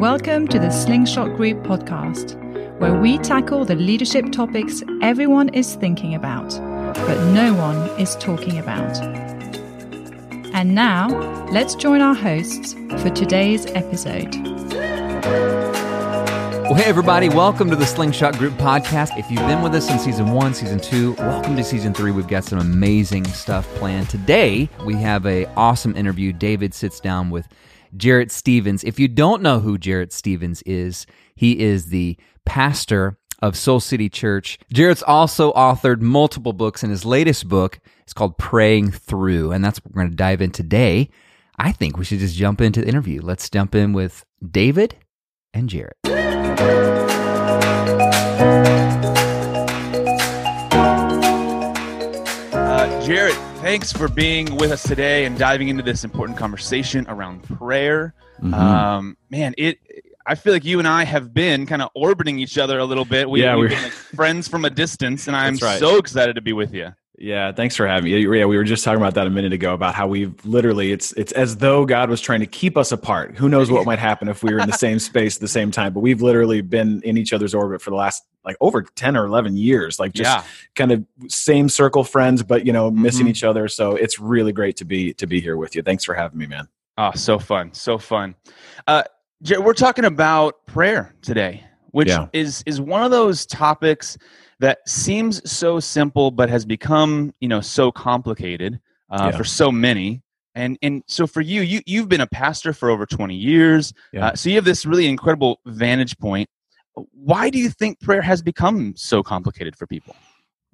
[0.00, 2.34] Welcome to the Slingshot Group podcast,
[2.78, 6.50] where we tackle the leadership topics everyone is thinking about,
[6.94, 8.94] but no one is talking about.
[10.54, 11.08] And now,
[11.50, 14.34] let's join our hosts for today's episode.
[16.64, 19.16] Well, hey, everybody, welcome to the Slingshot Group podcast.
[19.16, 22.10] If you've been with us in season one, season two, welcome to season three.
[22.10, 24.10] We've got some amazing stuff planned.
[24.10, 26.34] Today, we have a awesome interview.
[26.34, 27.48] David sits down with
[27.96, 28.84] Jarrett Stevens.
[28.84, 34.08] If you don't know who Jarrett Stevens is, he is the pastor of Soul City
[34.08, 34.58] Church.
[34.72, 39.78] Jarrett's also authored multiple books, and his latest book is called Praying Through, and that's
[39.84, 41.10] what we're going to dive in today.
[41.58, 43.20] I think we should just jump into the interview.
[43.22, 44.96] Let's jump in with David
[45.54, 45.96] and Jarrett.
[52.52, 57.42] Uh, Jarrett, thanks for being with us today and diving into this important conversation around
[57.42, 58.14] prayer.
[58.40, 58.54] Mm-hmm.
[58.54, 59.80] Um, man, it.
[60.24, 63.04] I feel like you and I have been kind of orbiting each other a little
[63.04, 63.28] bit.
[63.28, 65.80] We, Yeah, we've we're- been like friends from a distance, and I'm right.
[65.80, 66.92] so excited to be with you.
[67.18, 68.18] Yeah, thanks for having me.
[68.38, 71.12] Yeah, we were just talking about that a minute ago about how we've literally it's
[71.12, 73.36] it's as though God was trying to keep us apart.
[73.38, 75.70] Who knows what might happen if we were in the same space at the same
[75.70, 75.94] time?
[75.94, 79.24] But we've literally been in each other's orbit for the last like over 10 or
[79.24, 79.98] 11 years.
[79.98, 80.44] Like just yeah,
[80.74, 83.30] kind of same circle friends but you know missing Mhm.
[83.30, 83.66] each other.
[83.68, 85.80] So it's really great to be to be here with you.
[85.82, 86.68] Thanks for having me, man.
[86.98, 88.34] oh, so fun, so fun.
[88.86, 89.04] Uh,
[89.58, 92.26] we're talking about prayer today, which Yeah.
[92.32, 94.16] is is one of those topics
[94.60, 99.36] that seems so simple but has become you know so complicated uh, Yeah.
[99.36, 100.22] for so many.
[100.54, 103.92] And and so for you, you you've been a pastor for over twenty years.
[104.12, 104.28] Yeah.
[104.28, 106.48] Uh, so you have this really incredible vantage point.
[107.12, 110.16] Why do you think prayer has become so complicated for people?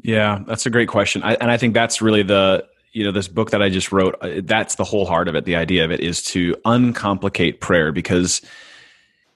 [0.00, 1.22] Yeah, that's a great question.
[1.24, 4.14] I, and I think that's really the you know this book that I just wrote.
[4.20, 5.46] uh, That's the whole heart of it.
[5.46, 8.40] The idea of it is to uncomplicate prayer because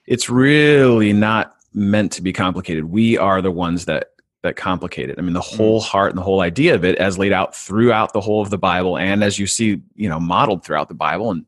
[0.05, 2.85] it's really not meant to be complicated.
[2.85, 4.11] We are the ones that
[4.43, 5.17] that complicate it.
[5.17, 5.55] I mean, the mm.
[5.55, 8.49] whole heart and the whole idea of it, as laid out throughout the whole of
[8.49, 11.45] the Bible, and as you see, you know, modeled throughout the Bible and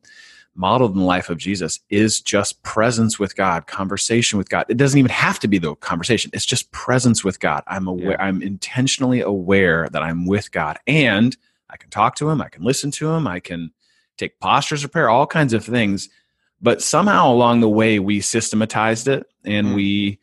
[0.54, 4.66] modeled in the life of Jesus, is just presence with God, conversation with God.
[4.68, 6.30] It doesn't even have to be the conversation.
[6.34, 7.62] It's just presence with God.
[7.66, 8.12] I'm aware.
[8.12, 8.22] Yeah.
[8.24, 11.36] I'm intentionally aware that I'm with God, and
[11.68, 12.40] I can talk to Him.
[12.40, 13.26] I can listen to Him.
[13.26, 13.70] I can
[14.16, 16.08] take postures of prayer, all kinds of things.
[16.60, 19.74] But somehow along the way, we systematized it and Mm.
[19.74, 20.18] we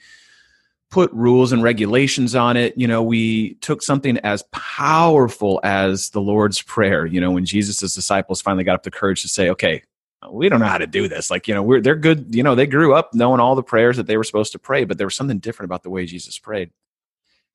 [0.89, 2.77] put rules and regulations on it.
[2.77, 7.05] You know, we took something as powerful as the Lord's Prayer.
[7.05, 9.83] You know, when Jesus' disciples finally got up the courage to say, okay,
[10.31, 11.29] we don't know how to do this.
[11.29, 12.33] Like, you know, we're, they're good.
[12.33, 14.85] You know, they grew up knowing all the prayers that they were supposed to pray,
[14.85, 16.71] but there was something different about the way Jesus prayed.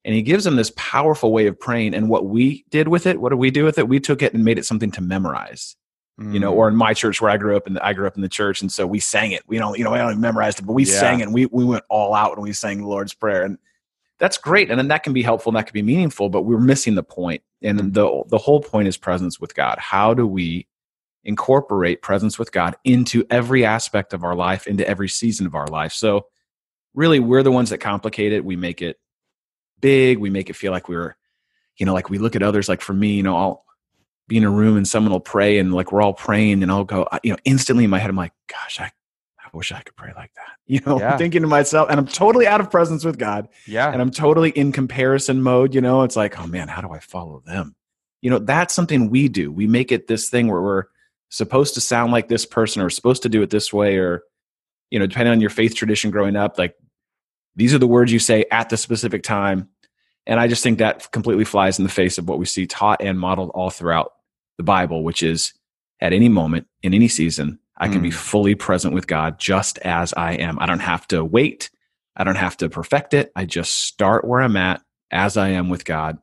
[0.05, 1.93] And he gives them this powerful way of praying.
[1.93, 3.87] And what we did with it, what did we do with it?
[3.87, 5.75] We took it and made it something to memorize
[6.19, 6.55] you know, Mm.
[6.57, 8.61] or in my church where I grew up, and I grew up in the church,
[8.61, 9.41] and so we sang it.
[9.47, 10.99] We don't, you know, we only memorized it, but we Yeah.
[10.99, 11.23] sang it.
[11.23, 13.57] And we we went all out and we sang the Lord's Prayer, and
[14.19, 14.69] that's great.
[14.69, 17.03] And then that can be helpful, and that can be meaningful, but we're missing the
[17.03, 17.41] point.
[17.63, 17.93] And Mm.
[17.93, 19.79] the the whole point is presence with God.
[19.79, 20.67] How do we
[21.23, 25.67] incorporate presence with God into every aspect of our life, into every season of our
[25.67, 25.93] life?
[25.93, 26.27] So,
[26.93, 28.45] really, we're the ones that complicate it.
[28.45, 28.99] We make it
[29.79, 30.19] big.
[30.19, 31.15] We make it feel like we're,
[31.77, 32.69] you know, like we look at others.
[32.69, 33.62] Like for me, you know, I'll
[34.27, 36.83] be in a room and someone will pray and like we're all praying and I'll
[36.85, 38.85] go, you know, instantly in my head, I'm like, gosh, I,
[39.39, 40.47] I wish I could pray like that.
[40.65, 41.17] You know, Yeah.
[41.17, 44.49] thinking to myself, and I'm totally out of presence with God yeah, and I'm totally
[44.51, 45.75] in comparison mode.
[45.75, 47.75] You know, it's like, oh man, how do I follow them?
[48.21, 49.51] You know, that's something we do.
[49.51, 50.83] We make it this thing where we're
[51.29, 54.23] supposed to sound like this person or supposed to do it this way, or,
[54.89, 56.75] you know, depending on your faith tradition growing up, like
[57.57, 59.67] these are the words you say at the specific time.
[60.25, 63.01] And I just think that completely flies in the face of what we see taught
[63.01, 64.13] and modeled all throughout
[64.57, 65.53] the Bible, which is
[65.99, 68.13] at any moment, in any season, I can be Mm.
[68.13, 70.57] fully present with God just as I am.
[70.59, 71.69] I don't have to wait.
[72.15, 73.31] I don't have to perfect it.
[73.35, 74.81] I just start where I'm at
[75.11, 76.19] as I am with God.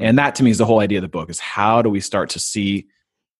[0.00, 2.00] And that to me is the whole idea of the book is how do we
[2.00, 2.86] start to see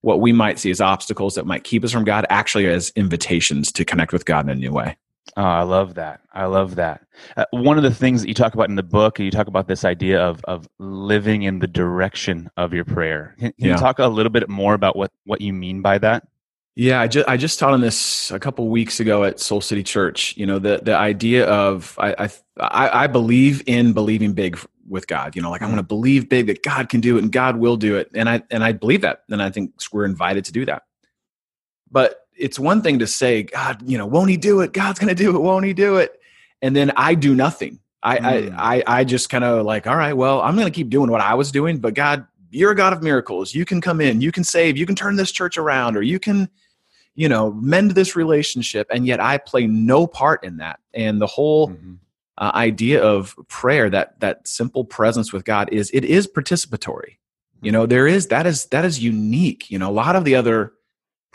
[0.03, 3.73] what we might see as obstacles that might keep us from God actually as invitations
[3.73, 4.97] to connect with God in a new way.
[5.37, 6.21] Oh, I love that.
[6.33, 7.03] I love that.
[7.37, 9.69] Uh, one of the things that you talk about in the book, you talk about
[9.69, 13.35] this idea of of living in the direction of your prayer.
[13.39, 13.73] Can, can Yeah.
[13.75, 16.29] you talk a little bit more about what what you mean by that?
[16.77, 19.83] Yeah, I just I just taught on this a couple weeks ago at Soul City
[19.83, 20.37] Church.
[20.37, 22.29] You know, the the idea of I I
[22.61, 25.35] I, I believe in believing big with God.
[25.35, 27.57] You know, like I want to believe big that God can do it and God
[27.57, 30.53] will do it, and I and I believe that, and I think we're invited to
[30.53, 30.83] do that.
[31.91, 34.73] But it's one thing to say, God, you know, won't He do it?
[34.73, 35.41] God's going to do it.
[35.41, 36.21] Won't He do it?
[36.63, 37.79] And then I do nothing.
[38.03, 38.55] I Mm.
[38.57, 41.11] I I, I just kind of like, all right, well, I'm going to keep doing
[41.11, 43.55] what I was doing, but God, you're a God of miracles.
[43.55, 46.19] You can come in, you can save, you can turn this church around, or you
[46.19, 46.49] can
[47.17, 48.89] you know, mend this relationship.
[48.91, 50.81] And yet I play no part in that.
[50.93, 51.99] And the whole Mhm.
[52.37, 57.19] uh, idea of prayer, that that simple presence with God, is it is participatory.
[57.63, 59.71] You know, there is that is that is unique.
[59.71, 60.73] You know, a lot of the other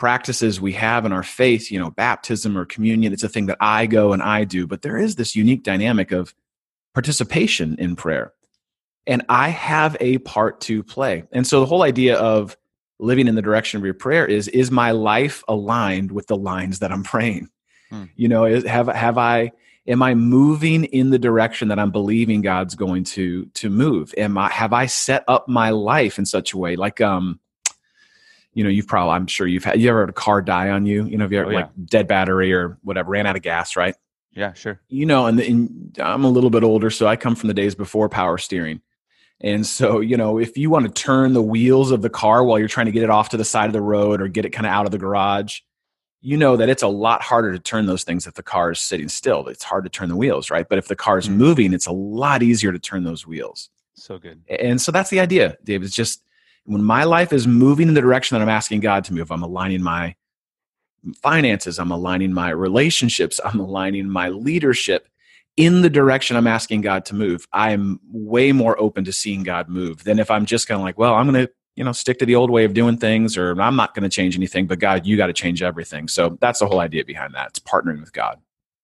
[0.00, 3.58] practices we have in our faith, you know, baptism or communion, it's a thing that
[3.60, 6.34] I go and I do, but there is this unique dynamic of
[6.94, 8.32] participation in prayer.
[9.06, 11.24] And I have a part to play.
[11.32, 12.56] And so the whole idea of
[12.98, 16.80] living in the direction of your prayer is is my life aligned with the lines
[16.80, 17.48] that I'm praying?
[17.90, 18.04] Hmm.
[18.16, 19.52] You know, is, have have I
[19.86, 24.14] am I moving in the direction that I'm believing God's going to to move?
[24.16, 27.40] Am I have I set up my life in such a way like um
[28.54, 30.86] you know, you've probably I'm sure you've had you ever had a car die on
[30.86, 31.56] you, you know, if you ever Oh, yeah.
[31.60, 33.94] like dead battery or whatever, ran out of gas, right?
[34.32, 34.80] Yeah, sure.
[34.88, 37.74] you know, and, and I'm a little bit older, so I come from the days
[37.74, 38.80] before power steering.
[39.40, 42.58] And so, you know, if you want to turn the wheels of the car while
[42.58, 44.50] you're trying to get it off to the side of the road or get it
[44.50, 45.60] kind of out of the garage,
[46.20, 48.80] you know that it's a lot harder to turn those things if the car is
[48.80, 49.46] sitting still.
[49.48, 50.68] It's hard to turn the wheels, right?
[50.68, 51.36] But if the car is Mhm.
[51.36, 53.70] moving, it's a lot easier to turn those wheels.
[53.94, 54.42] So good.
[54.48, 55.82] And so that's the idea, Dave.
[55.82, 56.22] It's just
[56.64, 59.42] when my life is moving in the direction that I'm asking God to move, I'm
[59.42, 60.14] aligning my
[61.22, 65.08] finances, I'm aligning my relationships, I'm aligning my leadership
[65.56, 67.46] in the direction I'm asking God to move.
[67.52, 70.98] I'm way more open to seeing God move than if I'm just kind of like,
[70.98, 73.60] well, I'm going to, you know, stick to the old way of doing things or
[73.60, 76.08] I'm not going to change anything, but God, you got to change everything.
[76.08, 77.48] So that's the whole idea behind that.
[77.48, 78.38] It's partnering with God.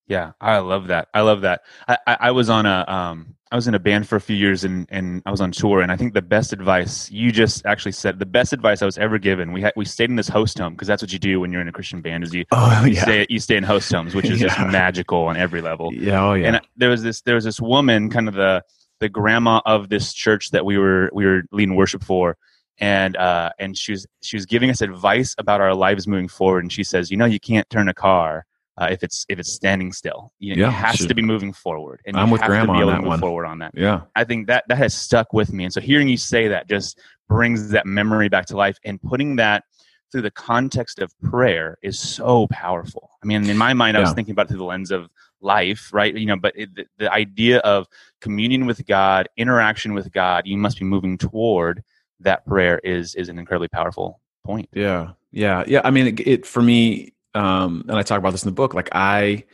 [0.08, 1.08] Yeah, I love that.
[1.12, 1.62] I love that.
[1.88, 4.36] I, I, I was on a um I was in a band for a few
[4.36, 7.64] years and and I was on tour and I think the best advice you just
[7.64, 9.52] actually said the best advice I was ever given.
[9.52, 11.60] We had we stayed in this host home because that's what you do when you're
[11.60, 14.28] in a Christian band is you, Oh, you stay you stay in host homes, which
[14.28, 15.92] is just magical on every level.
[15.92, 16.24] Yeah.
[16.24, 16.48] Oh, yeah.
[16.48, 18.64] And there was this there was this woman, kind of the
[18.98, 22.36] the grandma of this church that we were we were leading worship for,
[22.78, 26.64] and uh, and she was she was giving us advice about our lives moving forward.
[26.64, 28.44] And she says, you know, you can't turn a car
[28.78, 30.32] uh, if it's if it's standing still.
[30.38, 32.00] You know, Yeah, it has to be moving forward.
[32.06, 33.20] And I'm you with have grandma to be on able that to move one.
[33.20, 33.72] forward on that.
[33.74, 34.02] yeah.
[34.14, 35.64] I think that that has stuck with me.
[35.64, 39.36] And so hearing you say that just brings that memory back to life and putting
[39.36, 39.64] that
[40.12, 43.10] through the context of prayer is so powerful.
[43.22, 45.08] I mean, in my mind, I was thinking about it through the lens of
[45.40, 46.14] life, right?
[46.16, 47.86] You know, but it, the, the idea of
[48.20, 51.82] communion with God, interaction with God, you must be moving toward
[52.20, 54.68] that prayer is is an incredibly powerful point.
[54.72, 55.80] Yeah, yeah, yeah.
[55.84, 58.74] I mean, it, it for me, um, and I talk about this in the book.
[58.74, 59.44] Like, I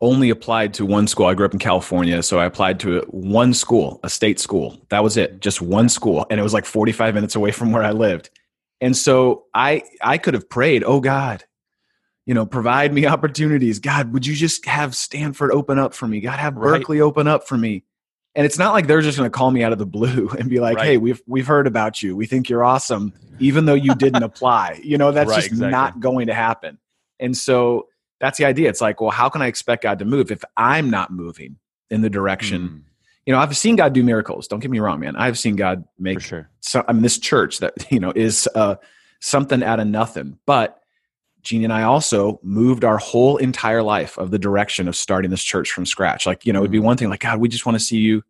[0.00, 1.26] only applied to one school.
[1.26, 4.80] I grew up in California, so I applied to one school, a state school.
[4.90, 7.82] That was it, just one school, and it was like forty-five minutes away from where
[7.82, 8.30] I lived.
[8.80, 11.44] And so I, I could have prayed, "Oh God,
[12.26, 13.78] you know, provide me opportunities.
[13.78, 16.20] God, would you just have Stanford open up for me?
[16.20, 16.78] God, have Right.
[16.78, 17.84] Berkeley open up for me."
[18.34, 20.48] And it's not like they're just going to call me out of the blue and
[20.48, 20.86] be like, Right.
[20.86, 22.16] "Hey, we've we've heard about you.
[22.16, 24.80] We think you're awesome." even though you didn't apply.
[24.82, 25.70] You know, that's Right, just exactly.
[25.70, 26.78] not going to happen.
[27.20, 27.88] And so
[28.20, 28.68] that's the idea.
[28.68, 31.56] It's like, well, how can I expect God to move if I'm not moving
[31.90, 32.62] in the direction?
[32.68, 32.82] Mm,
[33.26, 34.48] You know, I've seen God do miracles.
[34.48, 35.16] Don't get me wrong, man.
[35.16, 36.50] I've seen God make sure.
[36.60, 38.76] so, I mean, this church that you know is uh,
[39.20, 40.38] something out of nothing.
[40.46, 40.80] But
[41.42, 45.42] Jeannie and I also moved our whole entire life of the direction of starting this
[45.42, 46.26] church from scratch.
[46.26, 46.82] Like, you know, it'd be Mhm.
[46.84, 48.22] one thing like, God, we just want to see you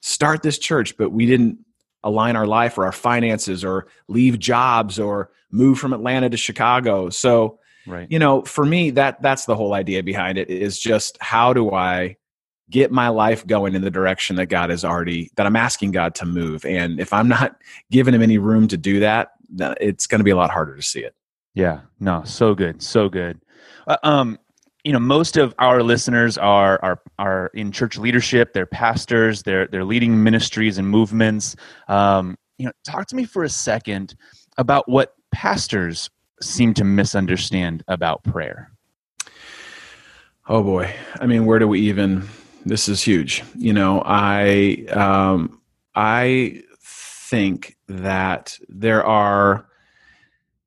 [0.00, 1.58] start this church, but we didn't
[2.02, 7.10] align our life or our finances or leave jobs or move from Atlanta to Chicago.
[7.10, 8.10] So, Right.
[8.10, 11.72] you know, for me, that that's the whole idea behind it is just how do
[11.72, 12.16] I
[12.70, 16.14] get my life going in the direction that God has already that I'm asking God
[16.16, 16.64] to move.
[16.64, 17.56] And if I'm not
[17.90, 19.32] giving him any room to do that,
[19.80, 21.14] it's going to be a lot harder to see it.
[21.54, 23.40] Yeah, no, so good, so good.
[23.86, 24.38] Uh, um,
[24.82, 28.52] you know, most of our listeners are are are in church leadership.
[28.52, 29.42] They're pastors.
[29.42, 31.56] They're they're leading ministries and movements.
[31.88, 34.14] Um, you know, talk to me for a second
[34.58, 36.10] about what pastors
[36.44, 38.70] seem to misunderstand about prayer.
[40.46, 40.94] Oh boy.
[41.20, 42.28] I mean, where do we even
[42.64, 43.42] this is huge.
[43.56, 45.60] You know, I um
[45.94, 49.66] I think that there are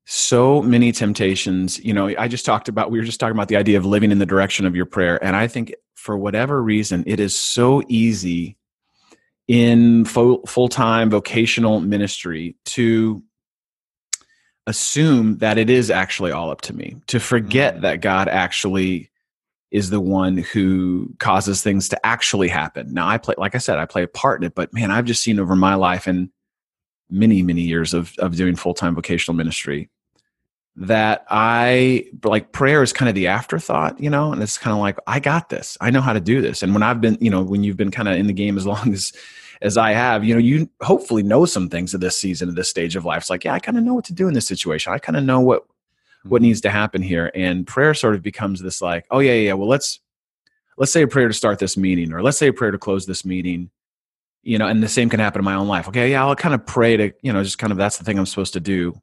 [0.04, 1.78] so many temptations.
[1.84, 4.10] You know, I just talked about we were just talking about the idea of living
[4.10, 7.82] in the direction of your prayer and I think for whatever reason it is so
[7.88, 8.56] easy
[9.48, 13.22] in full, full-time vocational ministry to
[14.68, 17.80] assume that it is actually all up to me to forget Mhm.
[17.82, 19.10] that god actually
[19.70, 22.92] is the one who causes things to actually happen.
[22.94, 25.04] Now i play like i said i play a part in it but man i've
[25.04, 26.28] just seen over my life and
[27.10, 29.88] many many years of, of doing full-time vocational ministry
[30.76, 34.80] that i like prayer is kind of the afterthought you know and it's kind of
[34.80, 35.76] like i got this.
[35.80, 36.62] I know how to do this.
[36.62, 38.66] And when i've been you know when you've been kind of in the game as
[38.72, 39.12] long as
[39.62, 42.68] as i have you know you hopefully know some things at this season at this
[42.68, 43.22] stage of life.
[43.22, 44.92] It's like yeah i kind of know what to do in this situation.
[44.92, 45.64] I kind of know what
[46.24, 47.30] what needs to happen here.
[47.34, 50.00] And prayer sort of becomes this like oh yeah yeah well let's
[50.76, 53.06] let's say a prayer to start this meeting or let's say a prayer to close
[53.06, 53.70] this meeting.
[54.42, 55.88] You know and the same can happen in my own life.
[55.88, 58.18] Okay yeah i'll kind of pray to you know just kind of that's the thing
[58.18, 59.00] i'm supposed to do.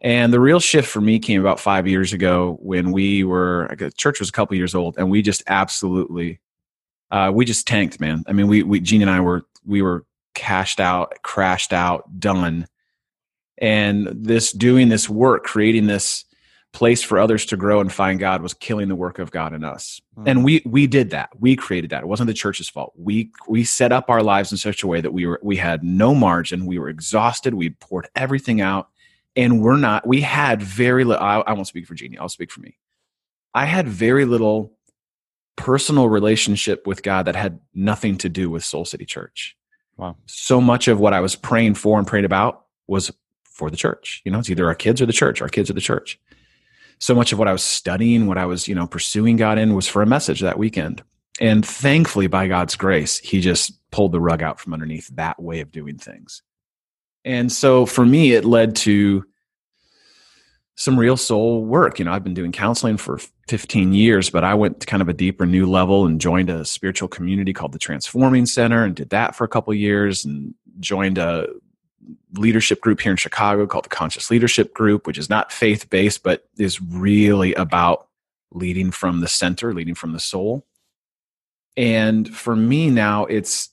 [0.00, 3.92] And the real shift for me came about five years ago when we were the
[3.92, 6.40] church was a couple years old and we just absolutely
[7.10, 8.24] uh, we just tanked man.
[8.26, 10.04] I mean we, we Jeanne and i were we were
[10.34, 12.66] cashed out crashed out done
[13.58, 16.24] and this doing this work creating this
[16.72, 19.62] place for others to grow and find God was killing the work of God in
[19.62, 20.00] us.
[20.18, 20.24] Mm.
[20.26, 21.30] And we we did that.
[21.38, 22.02] We created that.
[22.02, 22.92] It wasn't the church's fault.
[22.96, 25.84] We we set up our lives in such a way that we were we had
[25.84, 26.66] no margin.
[26.66, 27.54] We were exhausted.
[27.54, 28.88] We poured everything out,
[29.36, 30.06] and we're not.
[30.06, 31.22] We had very little.
[31.22, 32.18] I, I won't speak for Jeannie.
[32.18, 32.78] I'll speak for me.
[33.54, 34.72] I had very little
[35.56, 39.56] personal relationship with God that had nothing to do with Soul City Church.
[39.96, 40.16] Wow.
[40.26, 43.12] So much of what I was praying for and praying about was
[43.44, 44.22] for the church.
[44.24, 46.18] You know, it's either our kids or the church, our kids or the church
[47.02, 49.74] so much of what I was studying, what I was, you know, pursuing God in
[49.74, 51.02] was for a message that weekend.
[51.40, 55.58] And thankfully, by God's grace, He just pulled the rug out from underneath that way
[55.58, 56.42] of doing things.
[57.24, 59.24] And so for me, it led to
[60.82, 62.00] some real soul work.
[62.00, 65.08] You know, I've been doing counseling for 15 years, but I went to kind of
[65.08, 69.10] a deeper new level and joined a spiritual community called the Transforming Center and did
[69.10, 71.46] that for a couple years and joined a
[72.32, 76.24] leadership group here in Chicago called the Conscious Leadership Group, which is not faith based,
[76.24, 78.08] but is really about
[78.50, 80.66] leading from the center, leading from the soul.
[81.76, 83.68] And for me now, it's,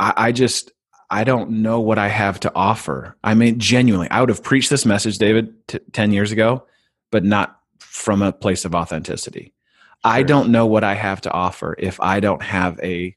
[0.00, 0.72] I, I just,
[1.10, 3.16] I don't know what I have to offer.
[3.24, 6.66] I mean, genuinely, I would have preached this message, David, t- 10 years ago,
[7.10, 9.54] but not from a place of authenticity.
[10.04, 10.12] Sure.
[10.12, 13.16] I don't know what I have to offer if I don't have a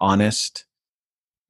[0.00, 0.64] honest,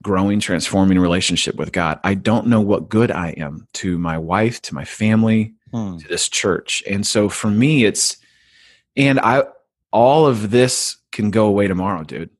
[0.02, 1.98] growing, transforming relationship with God.
[2.04, 5.96] I don't know what good I am to my wife, to my family, hmm.
[5.98, 6.82] to this church.
[6.88, 8.18] And so for me, it's,
[8.96, 9.44] and I,
[9.90, 12.30] all of this can go away tomorrow, dude.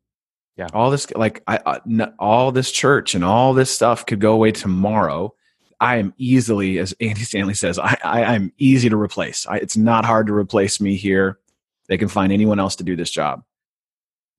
[0.59, 0.67] Yeah.
[0.73, 1.81] All this, like, I,
[2.19, 5.35] all this church and all this stuff could go away tomorrow.
[5.81, 9.47] I am easily, as Andy Stanley says, I, I, am easy to replace.
[9.47, 11.39] I, it's not hard to replace me here.
[11.87, 13.45] They can find anyone else to do this job.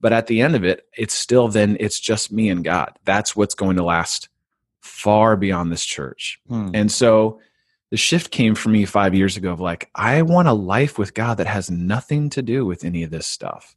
[0.02, 3.00] But at the end of it, it's still then it's just me and God.
[3.06, 4.28] That's what's going to last
[4.82, 6.40] far beyond this church.
[6.48, 6.70] Hmm.
[6.74, 7.40] And so
[7.92, 11.14] the shift came for me five years ago of like, I want a life with
[11.14, 13.76] God that has nothing to do with any of this stuff.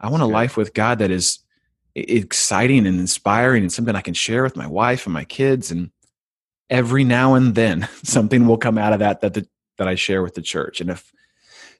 [0.00, 1.38] I want a life with God that is
[1.94, 5.70] exciting and inspiring and something I can share with my wife and my kids.
[5.70, 5.90] And
[6.70, 9.46] every now and then something will come out of that that the,
[9.78, 10.80] that I share with the church.
[10.80, 11.12] And if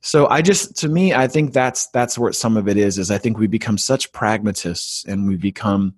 [0.01, 3.11] so I just to me I think that's that's where some of it is is
[3.11, 5.95] I think we become such pragmatists and we become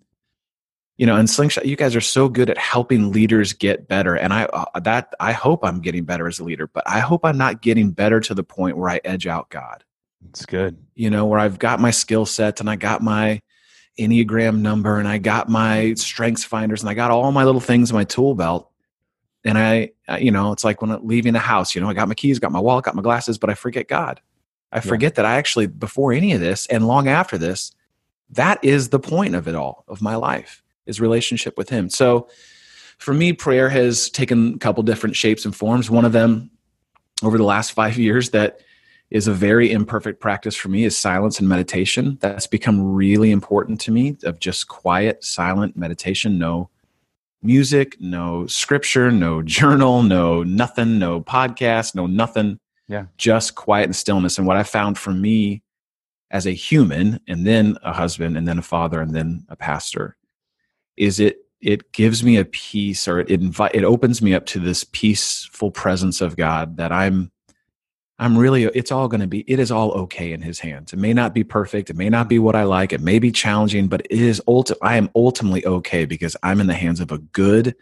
[0.97, 4.33] you know and slingshot you guys are so good at helping leaders get better and
[4.33, 7.37] I uh, that I hope I'm getting better as a leader but I hope I'm
[7.37, 9.83] not getting better to the point where I edge out God.
[10.29, 10.79] It's good.
[10.95, 13.41] You know where I've got my skill sets and I got my
[13.99, 17.91] enneagram number and I got my strengths finders and I got all my little things
[17.91, 18.71] in my tool belt
[19.47, 22.09] and I, you know, it's like when I'm leaving the house, you know, I got
[22.09, 24.21] my keys, got my wallet, got my glasses, but I forget God.
[24.73, 25.23] I forget yeah.
[25.23, 27.73] that I actually, before any of this and long after this,
[28.31, 31.89] that is the point of it all, of my life, is relationship with Him.
[31.89, 32.29] So
[32.99, 35.89] for me, prayer has taken a couple different shapes and forms.
[35.89, 36.51] One of them
[37.23, 38.61] over the last five years that
[39.11, 42.19] is a very imperfect practice for me is silence and meditation.
[42.21, 46.71] That's become really important to me of just quiet, silent meditation, no
[47.43, 52.59] music, no scripture, no journal, no nothing, no podcast, no nothing.
[52.89, 53.07] Yeah.
[53.17, 54.39] Just quiet and stillness.
[54.39, 55.63] And what I found for me
[56.31, 60.17] as a human and then a husband and then a father and then a pastor
[60.97, 64.59] is it it gives me a peace or it invite it opens me up to
[64.59, 67.31] this peaceful presence of God that I'm
[68.19, 70.93] I'm really, it's all going to be, it is all okay in his hands.
[70.93, 71.91] It may not be perfect.
[71.91, 72.93] It may not be what I like.
[72.93, 76.67] It may be challenging, but it is ulti- I am ultimately okay because I'm in
[76.67, 77.75] the hands of a good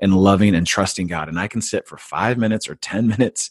[0.00, 1.28] and loving and trusting God.
[1.28, 3.50] And I can sit for five minutes or 10 minutes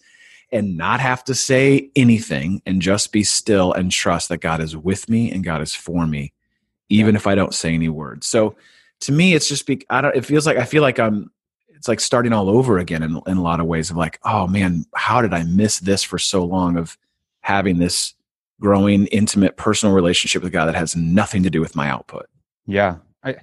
[0.51, 4.75] and not have to say anything and just be still and trust that God is
[4.75, 6.33] with me and God is for me,
[6.89, 7.19] even yeah.
[7.19, 8.27] if I don't say any words.
[8.27, 8.55] So
[9.01, 11.31] to me, it's just, be, I don't, it feels like, I feel like I'm,
[11.77, 14.47] it's like starting all over again in, in a lot of ways of like oh
[14.47, 16.97] man how did i miss this for so long of
[17.41, 18.13] having this
[18.59, 22.27] growing intimate personal relationship with god that has nothing to do with my output?
[22.65, 22.97] Yeah.
[23.23, 23.35] I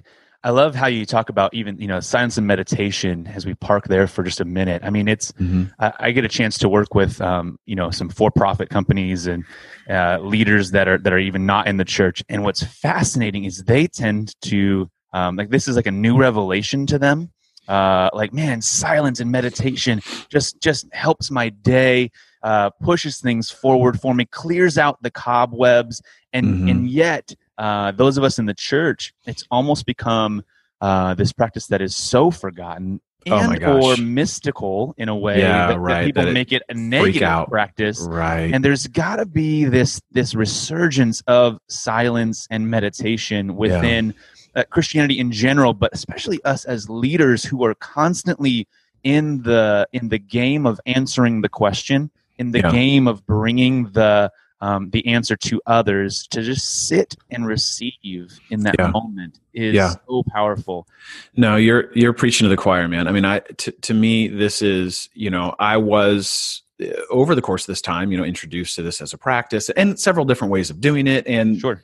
[0.43, 3.85] i love how you talk about even you know science and meditation as we park
[3.87, 4.83] there for just a minute.
[4.83, 5.65] I mean it's mm-hmm.
[5.79, 9.43] I, I, get a chance to work with um, you know some for-profit companies and
[9.89, 12.23] uh, leaders that are that are even not in the church.
[12.29, 16.85] And what's fascinating is they tend to um, like this is like a new revelation
[16.87, 17.31] to them
[17.67, 22.11] uh, like man silence and meditation just just helps my day
[22.43, 26.71] uh, pushes things forward for me, clears out the cobwebs, and Mhm.
[26.71, 30.43] and yet uh, those of us in the church, it's almost become
[30.81, 33.83] uh, this practice that is so forgotten Oh my and gosh.
[33.83, 37.99] or mystical in a way Yeah, that, that people that make it a negative practice.
[37.99, 38.53] Right.
[38.53, 44.13] And there's got to be this this resurgence of silence and meditation within
[44.55, 48.67] uh, Christianity in general, but especially us as leaders who are constantly
[49.03, 52.71] in the in the game of answering the question, in the Yeah.
[52.71, 54.31] game of bringing the
[54.61, 58.87] um, the answer to others to just sit and receive in that Yeah.
[58.87, 59.93] moment is Yeah.
[60.07, 60.87] so powerful.
[61.35, 63.07] No, you're you're preaching to the choir, man.
[63.07, 67.41] I mean, I to, to me this is, you know, I was uh, over the
[67.41, 70.51] course of this time, you know, introduced to this as a practice and several different
[70.51, 71.83] ways of doing it and Sure.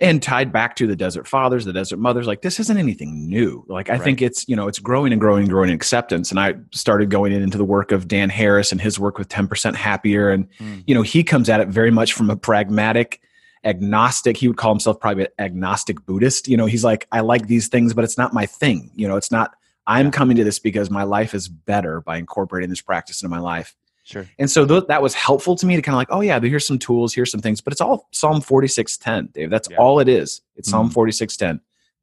[0.00, 3.64] And tied back to the desert fathers, the desert mothers, like this isn't anything new.
[3.68, 4.02] Like I Right.
[4.02, 6.30] think it's, you know, it's growing and growing and growing in acceptance.
[6.30, 9.76] And I started going into the work of Dan Harris and his work with 10%
[9.76, 10.84] happier and Mm.
[10.86, 13.20] you know, he comes at it very much from a pragmatic
[13.64, 14.38] agnostic.
[14.38, 16.48] He would call himself probably an agnostic Buddhist.
[16.48, 18.90] You know, he's like, I like these things, but it's not my thing.
[18.96, 19.54] You know, it's not,
[19.86, 20.10] I'm Yeah.
[20.12, 23.74] coming to this because my life is better by incorporating this practice into my life.
[24.04, 24.26] Sure.
[24.38, 26.66] And so th- that was helpful to me to kind of like, oh yeah, here's
[26.66, 29.50] some tools, here's some things, but it's all Psalm 46:10, Dave.
[29.50, 29.76] That's Yeah.
[29.76, 30.40] all it is.
[30.56, 30.94] It's Psalm Mhm.
[30.94, 31.60] 46:10.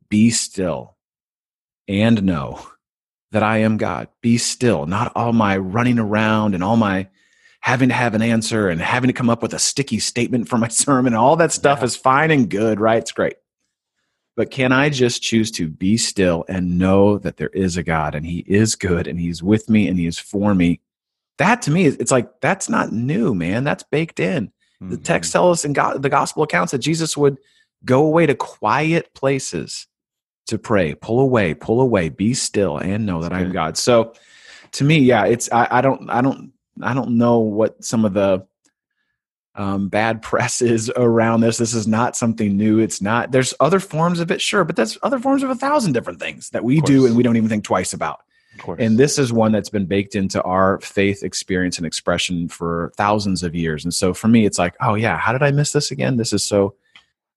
[0.10, 0.96] Be still
[1.88, 2.66] and know
[3.32, 4.08] that I am God.
[4.22, 4.86] Be still.
[4.86, 7.08] Not all my running around and all my
[7.62, 10.58] having to have an answer and having to come up with a sticky statement for
[10.58, 11.14] my sermon.
[11.14, 11.86] And all that stuff Yeah.
[11.86, 13.00] is fine and good, right?
[13.00, 13.36] It's great.
[14.38, 18.14] But can I just choose to be still and know that there is a God
[18.16, 20.80] and He is good and He's with me and He is for me?
[21.38, 23.64] That to me, it's like that's not new, man.
[23.64, 24.52] That's baked in.
[24.80, 25.04] The Mhm.
[25.04, 27.38] text tells us in God, the gospel accounts that Jesus would
[27.86, 29.88] go away to quiet places
[30.48, 33.52] to pray, pull away, pull away, be still, and know that I am.
[33.52, 33.78] God.
[33.78, 34.14] So,
[34.74, 38.14] to me, yeah, it's I, I don't I don't I don't know what some of
[38.14, 38.46] the
[39.56, 41.58] um, bad press is around this.
[41.58, 42.80] This is not something new.
[42.80, 43.32] It's not.
[43.32, 46.50] There's other forms of it, sure, but there's other forms of a thousand different things
[46.52, 48.22] that we do and we don't even think twice about.
[48.80, 53.44] And this is one that's been baked into our faith experience and expression for thousands
[53.44, 53.84] of years.
[53.84, 56.18] And so for me, it's like, oh yeah, how did I miss this again?
[56.18, 56.76] This is so,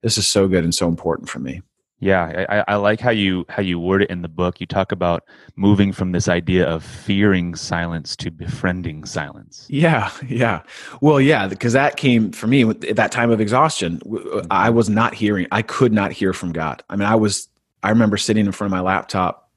[0.02, 1.62] this is so good and so important for me.
[2.02, 4.59] Yeah, I, I- I like how you how you word it in the book.
[4.59, 5.22] You talk about
[5.56, 9.66] moving from this idea of fearing silence to befriending silence.
[9.68, 10.62] Yeah, yeah.
[11.02, 14.00] Well, yeah, because that came for me at that time of exhaustion.
[14.06, 14.46] Uh, mm-hmm.
[14.50, 15.46] I was not hearing.
[15.52, 16.83] I could not hear from God.
[16.88, 17.48] I mean, I was.
[17.83, 19.49] I remember sitting in front of my laptop,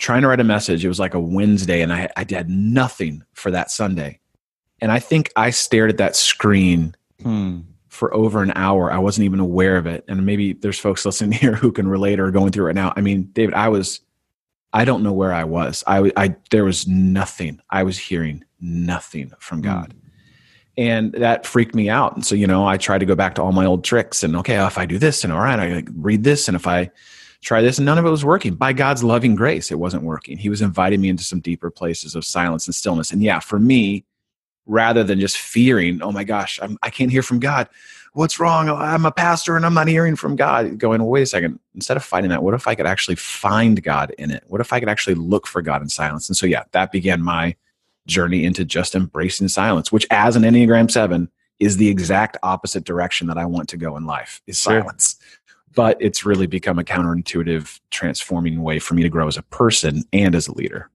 [0.00, 0.84] trying to write a message.
[0.84, 4.18] It was like a Wednesday, and I I had nothing for that Sunday,
[4.80, 7.58] and I think I stared at that screen Hmm.
[7.88, 8.90] for over an hour.
[8.90, 10.04] I wasn't even aware of it.
[10.08, 12.94] And maybe there's folks listening here who can relate or going through it right now.
[12.96, 14.00] I mean, David, I was,
[14.72, 15.84] I don't know where I was.
[15.86, 17.60] I, I, there was nothing.
[17.68, 19.92] I was hearing nothing from God.
[20.78, 22.14] And that freaked me out.
[22.14, 24.34] And so, you know, I tried to go back to all my old tricks and
[24.36, 26.48] okay, if I do this and all right, I read this.
[26.48, 26.90] And if I
[27.42, 30.38] try this and none of it was working by God's loving grace, it wasn't working.
[30.38, 33.10] He was inviting me into some deeper places of silence and stillness.
[33.12, 34.04] And yeah, for me,
[34.66, 37.68] rather than just fearing, oh my gosh, I'm, I can't hear from God.
[38.12, 38.68] What's wrong?
[38.68, 40.78] Oh, I'm a pastor and I'm not hearing from God.
[40.78, 41.60] Going, well, wait a second.
[41.74, 44.44] Instead of fighting that, what if I could actually find God in it?
[44.48, 46.28] What if I could actually look for God in silence?
[46.28, 47.56] And so, yeah, that began my
[48.06, 53.26] journey into just embracing silence, which, as an Enneagram 7, is the exact opposite direction
[53.28, 55.16] that I want to go in life is silence.
[55.74, 60.02] But it's really become a counterintuitive, transforming way for me to grow as a person
[60.12, 60.90] and as a leader.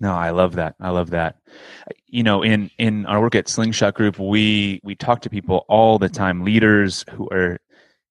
[0.00, 0.74] No, I love that.
[0.80, 1.38] I love that.
[2.06, 5.98] You know, in in our work at Slingshot Group, we we talk to people all
[5.98, 7.58] the time, leaders who are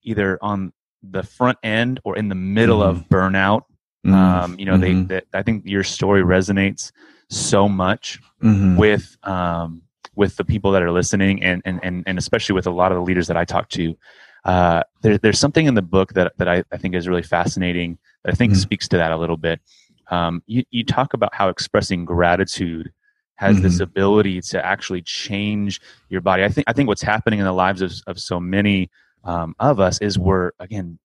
[0.02, 3.62] either on the front end or in the middle of burnout.
[4.06, 5.08] Um, you know, Mhm.
[5.08, 6.92] they, they I think your story resonates
[7.30, 8.76] so much Mhm.
[8.76, 9.82] with um,
[10.14, 12.96] with the people that are listening and, and, and, and especially with a lot of
[12.96, 13.96] the leaders that I talk to.
[14.44, 17.98] Uh, there, there's something in the book that, that I, I think is really fascinating
[18.24, 18.56] that I think Mhm.
[18.56, 19.60] speaks to that a little bit.
[20.10, 22.92] Um, you, you talk about how expressing gratitude
[23.36, 23.82] has this Mhm.
[23.82, 26.44] ability to actually change your body.
[26.44, 28.90] I think I think what's happening in the lives of, of so many
[29.24, 30.98] um, of us is we're again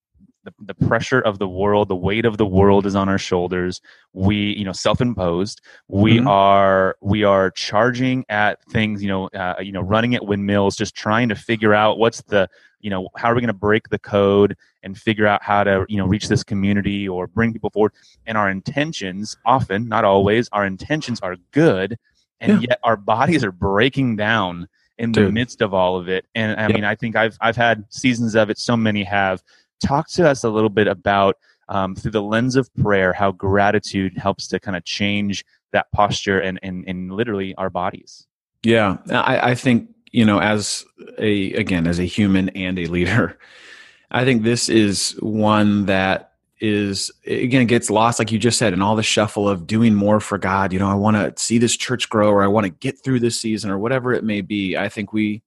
[0.44, 3.82] the, the pressure of the world, the weight of the world is on our shoulders.
[4.14, 5.62] We, you know, self-imposed.
[5.88, 6.28] We Mhm.
[6.28, 10.96] are we are charging at things, you know, uh, you know, running at windmills, just
[10.96, 14.00] trying to figure out what's the, you know, how are we going to break the
[14.00, 17.94] code and figure out how to, you know, reach this community or bring people forward.
[18.26, 21.98] And our intentions, often, not always, our intentions are good,
[22.40, 26.26] and yet our bodies are breaking down in the midst of all of it.
[26.36, 26.72] And I Yep.
[26.76, 28.58] mean, I think I've I've had seasons of it.
[28.58, 29.42] So many have.
[29.82, 31.38] Talk to us a little bit about
[31.70, 36.40] um, through the lens of prayer how gratitude helps to kind of change that posture
[36.40, 38.28] and and, and literally our bodies.
[38.64, 40.86] Yeah, I, I think you know, as
[41.18, 43.38] a again as a human and a leader,
[44.12, 48.82] I think this is one that is again gets lost like you just said in
[48.82, 50.74] all the shuffle of doing more for god.
[50.74, 53.22] You know i want to see this church grow or i want to get through
[53.22, 54.76] this season or whatever it may be.
[54.76, 55.42] I think we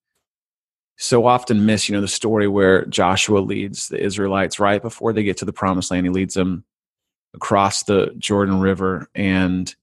[0.97, 5.23] so often miss you know the story where joshua leads the israelites right before they
[5.23, 6.07] get to the promised land.
[6.07, 6.65] He leads them
[7.35, 9.75] across the jordan river and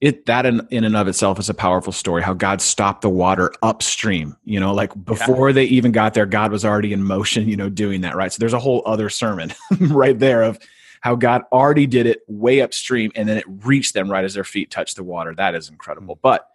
[0.00, 3.08] it that in, in and of itself is a powerful story how god stopped the
[3.08, 5.54] water upstream you know like before yeah.
[5.54, 8.38] they even got there god was already in motion you know doing that right so
[8.38, 10.58] there's a whole other sermon right there of
[11.06, 14.42] how God already did it way upstream and then it reached them right as their
[14.42, 15.32] feet touched the water.
[15.36, 16.16] That is incredible.
[16.16, 16.20] Mm.
[16.20, 16.48] But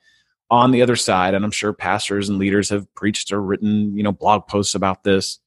[0.50, 4.04] on the other side, and I'm sure pastors and leaders have preached or written, you
[4.04, 5.40] know, blog posts about this.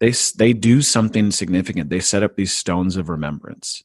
[0.00, 1.90] They they do something significant.
[1.90, 3.84] They set up these stones of remembrance.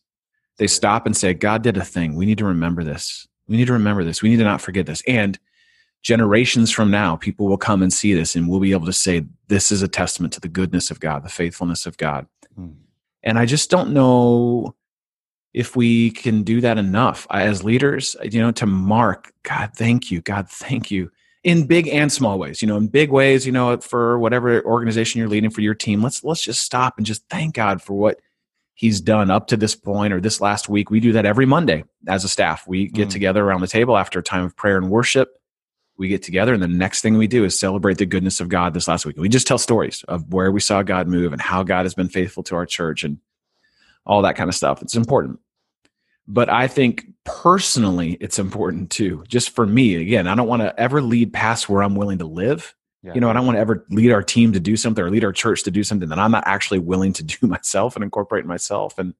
[0.58, 2.16] They stop and say, God did a thing.
[2.16, 3.28] We need to remember this.
[3.48, 4.22] We need to remember this.
[4.22, 5.02] We need to not forget this.
[5.08, 5.40] And
[6.02, 9.26] generations from now, people will come and see this and we'll be able to say,
[9.48, 12.28] this is a testament to the goodness of God, the faithfulness of God.
[12.56, 12.70] Hmm.
[13.24, 14.76] And I just don't know
[15.54, 20.22] if we can do that enough as leaders, you know, to mark, God, thank you,
[20.22, 21.12] God, thank you,
[21.44, 22.62] in big and small ways.
[22.62, 26.04] You know, in big ways, you know, for whatever organization you're leading for your team,
[26.04, 28.20] let's let's just stop and just thank God for what
[28.78, 30.90] He's done up to this point or this last week.
[30.90, 32.66] We do that every Monday as a staff.
[32.66, 33.12] We get mm.
[33.12, 35.38] together around the table after a time of prayer and worship
[35.98, 38.74] we get together and the next thing we do is celebrate the goodness of God
[38.74, 39.18] this last week.
[39.18, 42.10] We just tell stories of where we saw God move and how God has been
[42.10, 43.18] faithful to our church and
[44.06, 44.82] all that kind of stuff.
[44.82, 45.40] It's important.
[46.28, 49.24] But I think personally, it's important too.
[49.28, 52.28] Just for me, again, I don't want to ever lead past where I'm willing to
[52.28, 52.76] live.
[53.08, 53.14] Yeah.
[53.16, 55.24] You know, I don't want to ever lead our team to do something or lead
[55.24, 58.46] our church to do something that I'm not actually willing to do myself and incorporate
[58.46, 59.00] myself.
[59.00, 59.14] And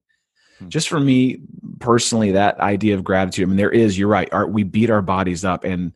[0.58, 0.68] hmm.
[0.68, 1.40] just for me
[1.78, 5.02] personally, that idea of gratitude, I mean, there is, you're right, our, we beat our
[5.02, 5.92] bodies up and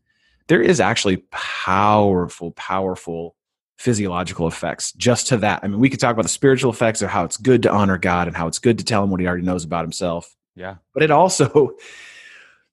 [0.48, 3.36] there is actually powerful, powerful
[3.76, 5.60] physiological effects just to that.
[5.62, 7.98] I mean, we could talk about the spiritual effects of how it's good to honor
[7.98, 10.34] God and how it's good to tell him what he already knows about himself.
[10.54, 10.76] Yeah.
[10.94, 11.76] But it also,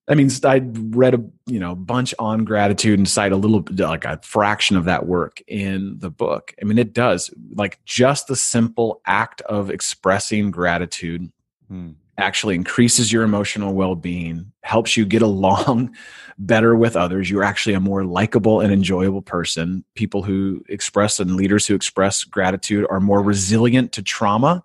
[0.10, 4.06] I mean, I read a you know bunch on gratitude and cite a little like
[4.06, 6.54] a fraction of that work in the book.
[6.60, 11.32] I mean, it does like just the simple act of expressing gratitude
[11.68, 11.92] hmm.
[12.18, 15.96] actually increases your emotional well-being helps you get along
[16.40, 17.30] better with others.
[17.30, 19.86] You're actually a more likable and enjoyable person.
[19.94, 24.64] People who express and leaders who express gratitude are more resilient to trauma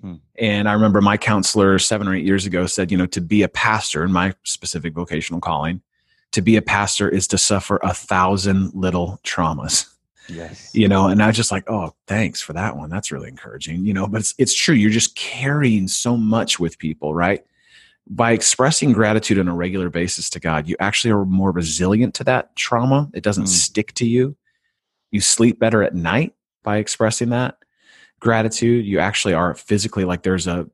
[0.00, 0.14] hmm.
[0.36, 3.42] and i remember my counselor seven or eight years ago said you know to be
[3.42, 5.80] a pastor in my specific vocational calling
[6.30, 9.86] to be a pastor is to suffer a thousand little traumas
[10.28, 10.74] Yes.
[10.74, 12.90] You know, and I was just like, oh, thanks for that one.
[12.90, 13.84] That's really encouraging.
[13.84, 14.74] You know, but it's it's true.
[14.74, 17.44] You're just carrying so much with people, right?
[18.06, 22.24] By expressing gratitude on a regular basis to God, you actually are more resilient to
[22.24, 23.10] that trauma.
[23.14, 23.48] It doesn't mm.
[23.48, 24.36] stick to you.
[25.10, 27.56] You sleep better at night by expressing that
[28.20, 28.86] gratitude.
[28.86, 30.68] You actually are physically like there's a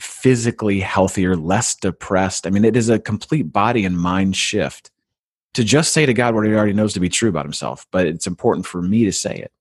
[0.00, 2.46] physically healthier, less depressed.
[2.46, 4.90] I mean, it is a complete body and mind shift
[5.54, 8.06] to just say to God what he already knows to be true about himself, but
[8.06, 9.52] it's important for me to say it.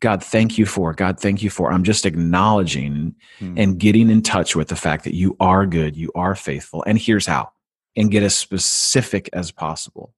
[0.00, 1.70] God, thank you for, God, thank you for.
[1.70, 3.54] I'm just acknowledging hmm.
[3.58, 6.98] and getting in touch with the fact that you are good, you are faithful, and
[6.98, 7.50] here's how,
[7.96, 10.14] and get as specific as possible.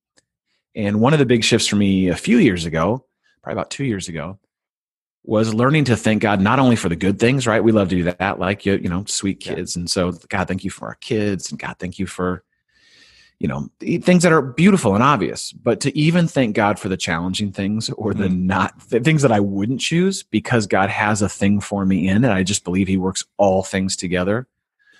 [0.75, 3.05] And one of the big shifts for me a few years ago,
[3.42, 4.38] probably about two years ago,
[5.25, 7.63] was learning to thank God not only for the good things, right?
[7.63, 9.77] We love to do that, like you, you know, sweet kids.
[9.77, 9.81] Yeah.
[9.81, 12.43] And so, God, thank you for our kids, and God, thank you for
[13.43, 16.97] you know things that are beautiful and obvious but to even thank god for the
[16.97, 18.47] challenging things or the mm-hmm.
[18.47, 22.25] not the things that i wouldn't choose because god has a thing for me in
[22.25, 24.47] and i just believe he works all things together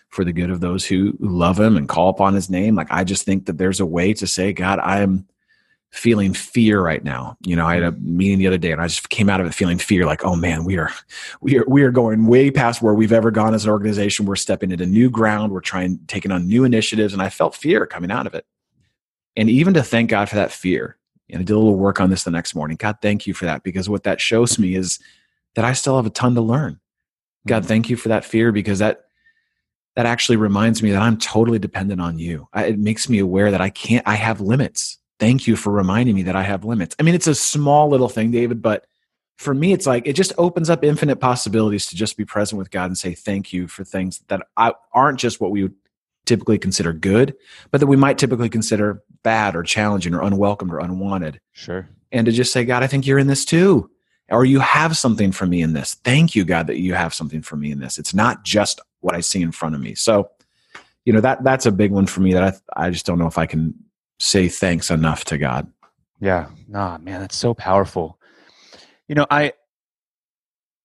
[0.09, 3.05] for the good of those who love him and call upon his name like i
[3.05, 5.25] just think that there's a way to say god i am
[5.93, 7.37] feeling fear right now.
[7.45, 9.47] You know, I had a meeting the other day and I just came out of
[9.47, 10.91] it feeling fear like, oh man, we are
[11.43, 14.25] we are we are going way past where we've ever gone as an organization.
[14.25, 15.53] We're stepping into new ground.
[15.53, 17.13] We're trying taking on new initiatives.
[17.13, 18.47] And I felt fear coming out of it.
[19.37, 20.97] And even to thank God for that fear.
[21.31, 22.79] And I did a little work on this the next morning.
[22.79, 23.63] God, thank you for that.
[23.63, 24.99] Because what that shows me is
[25.55, 26.81] that I still have a ton to learn.
[27.47, 29.05] God, thank you for that fear because that
[29.95, 32.49] that actually reminds me that I'm totally dependent on you.
[32.55, 36.17] I, it makes me aware that I can't, I have limits thank you for reminding
[36.17, 36.97] me that I have limits.
[36.99, 38.89] I mean, it's a small little thing, David, but
[39.39, 42.73] for me, it's like it just opens up infinite possibilities to just be present with
[42.73, 44.43] God and say thank you for things that
[44.93, 45.77] aren't just what we would
[46.27, 47.37] typically consider good,
[47.71, 51.41] but that we might typically consider bad or challenging or unwelcomed or unwanted.
[51.53, 51.89] Sure.
[52.11, 53.89] And to just say, God, I think you're in this too.
[54.29, 55.95] Or you have something for me in this.
[56.03, 57.97] Thank you, God, that you have something for me in this.
[57.97, 59.95] It's not just what I see in front of me.
[59.95, 60.31] So,
[61.05, 62.43] you know, that that's a big one for me that
[62.77, 63.75] I I just don't know if I can
[64.23, 65.71] say thanks enough to God.
[66.21, 66.49] Yeah.
[66.69, 68.19] Nah, man, that's so powerful.
[69.09, 69.53] You know, I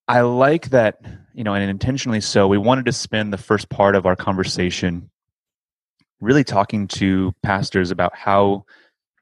[0.08, 1.00] I like that,
[1.34, 5.10] you know, and intentionally so, we wanted to spend the first part of our conversation
[6.19, 8.65] really talking to pastors about how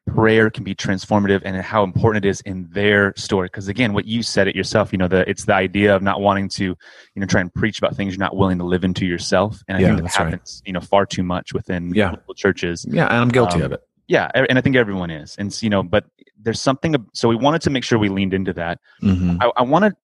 [0.07, 4.05] prayer can be transformative and how important it is in their story because again what
[4.05, 6.75] you said it yourself you know the it's the idea of not wanting to you
[7.15, 9.81] know try and preach about things you're not willing to live into yourself and i
[9.81, 12.13] Yeah, think that happens you know far too much within Yeah.
[12.35, 13.81] churches Yeah, and I'm guilty Um, of it.
[14.07, 16.05] Yeah and i think everyone is and you know but
[16.39, 19.61] there's something so we wanted to make sure we leaned into that hmm i, I
[19.63, 19.95] want to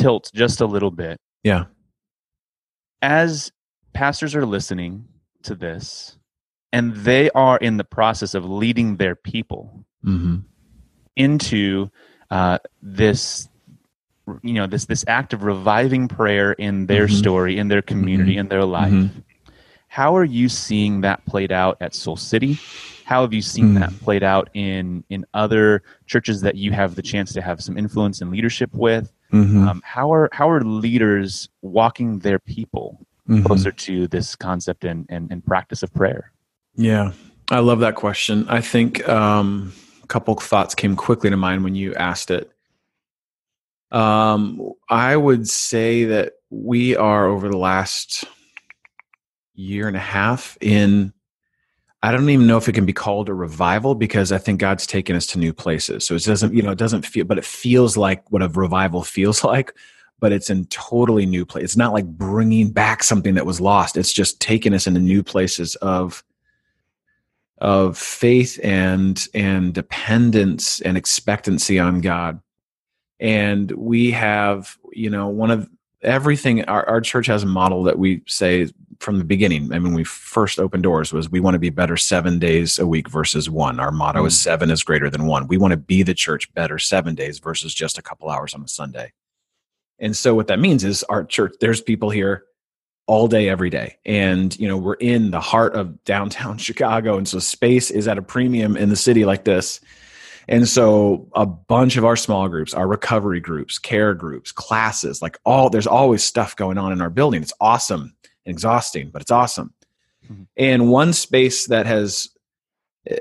[0.00, 1.64] tilt just a little bit Yeah.
[3.02, 3.52] as
[3.92, 5.06] pastors are listening
[5.44, 6.18] to this
[6.72, 10.36] and they are in the process of leading their people hmm
[11.16, 11.90] into
[12.30, 13.48] uh, this
[14.42, 17.12] you know this this act of reviving prayer in their Mhm.
[17.12, 19.23] story in their community in their life Mhm.
[19.94, 22.58] How are you seeing that played out at soul city
[23.04, 23.80] how have you seen Mm.
[23.80, 27.78] that played out in in other churches that you have the chance to have some
[27.78, 29.68] influence and leadership with Mhm.
[29.68, 32.86] um, how are how are leaders walking their people
[33.28, 33.44] Mhm.
[33.46, 36.32] closer to this concept and, and, and practice of prayer
[36.76, 37.12] Yeah,
[37.52, 38.46] I love that question.
[38.48, 42.50] I think um, a couple thoughts came quickly to mind when you asked it.
[43.92, 48.24] Um, I would say that we are over the last
[49.54, 51.12] year and a half in.
[52.02, 54.86] I don't even know if it can be called a revival because I think God's
[54.86, 56.06] taken us to new places.
[56.06, 59.02] So it doesn't, you know, it doesn't feel, but it feels like what a revival
[59.02, 59.74] feels like,
[60.20, 61.64] but it's in totally new place.
[61.64, 63.96] It's not like bringing back something that was lost.
[63.96, 66.22] It's just taking us into new places of
[67.58, 72.40] of faith and and dependence and expectancy on God.
[73.20, 75.68] And we have, you know, one of
[76.02, 78.68] everything our, our church has a model that we say
[79.04, 79.72] from the beginning.
[79.72, 82.86] I mean, we first opened doors was we want to be better seven days a
[82.86, 83.78] week versus one.
[83.78, 84.38] Our motto is mm.
[84.38, 85.46] seven is greater than one.
[85.46, 88.62] We want to be the church better seven days versus just a couple hours on
[88.62, 89.12] a Sunday.
[89.98, 92.44] And so what that means is our church, there's people here
[93.06, 97.28] all day every day and you know we're in the heart of downtown chicago and
[97.28, 99.80] so space is at a premium in the city like this
[100.48, 105.36] and so a bunch of our small groups our recovery groups care groups classes like
[105.44, 108.13] all there's always stuff going on in our building it's awesome
[108.46, 109.72] exhausting but it's awesome.
[110.30, 110.46] Mhm.
[110.56, 112.30] and one space that has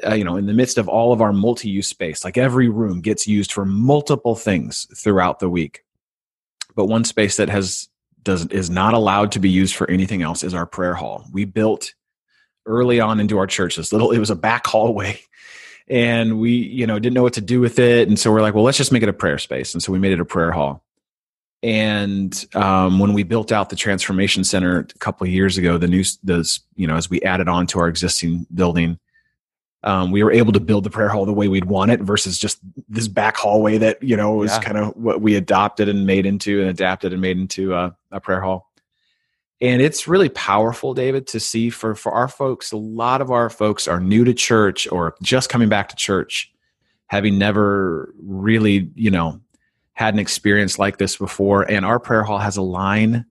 [0.06, 3.02] uh, you know in the midst of all of our multi-use space like every room
[3.02, 5.84] gets used for multiple things throughout the week.
[6.76, 7.88] But one space that has
[8.24, 11.26] does is not allowed to be used for anything else is our prayer hall.
[11.34, 11.94] We built
[12.66, 15.20] early on into our church this little it was a back hallway.
[15.90, 18.08] And we you know didn't know what to do with it.
[18.08, 19.74] And so we're like well let's just make it a prayer space.
[19.74, 20.84] And so we made it a prayer hall
[21.64, 25.88] and um, when we built out the transformation center a couple of years ago the
[25.88, 29.00] new those you know as we added on to our existing building
[29.86, 32.38] um, we were able to build the prayer hall the way we'd want it versus
[32.38, 34.60] just this back hallway that you know was Yeah.
[34.62, 38.20] kind of what we adopted and made into and adapted and made into a, a
[38.20, 38.70] prayer hall
[39.62, 43.50] and it's really powerful david to see for for our folks a lot of our
[43.50, 46.52] folks are new to church or just coming back to church
[47.08, 49.40] having never really you know
[49.94, 53.26] had an experience like this before and our prayer hall has a line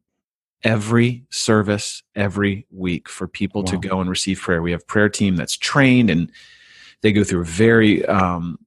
[0.63, 4.63] every service every week for people to go and receive prayer.
[4.63, 6.31] We have prayer team that's trained and
[7.03, 8.59] they go through very um,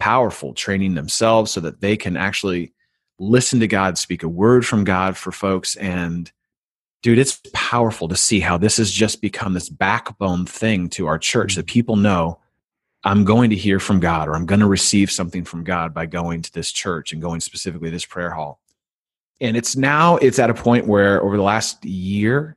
[0.00, 2.72] powerful training themselves so that they can actually
[3.18, 6.32] listen to god speak a word from god for folks and
[7.02, 11.18] dude it's powerful to see how this has just become this backbone thing to our
[11.18, 12.38] church that people know
[13.04, 16.06] i'm going to hear from god or i'm going to receive something from god by
[16.06, 18.60] going to this church and going specifically to this prayer hall.
[19.40, 22.56] And it's now it's at a point where over the last year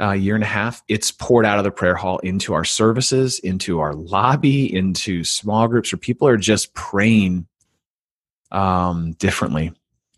[0.00, 3.38] uh, year and a half it's poured out of the prayer hall into our services
[3.40, 7.46] into our lobby into small groups where people are just praying
[8.50, 9.72] um, differently.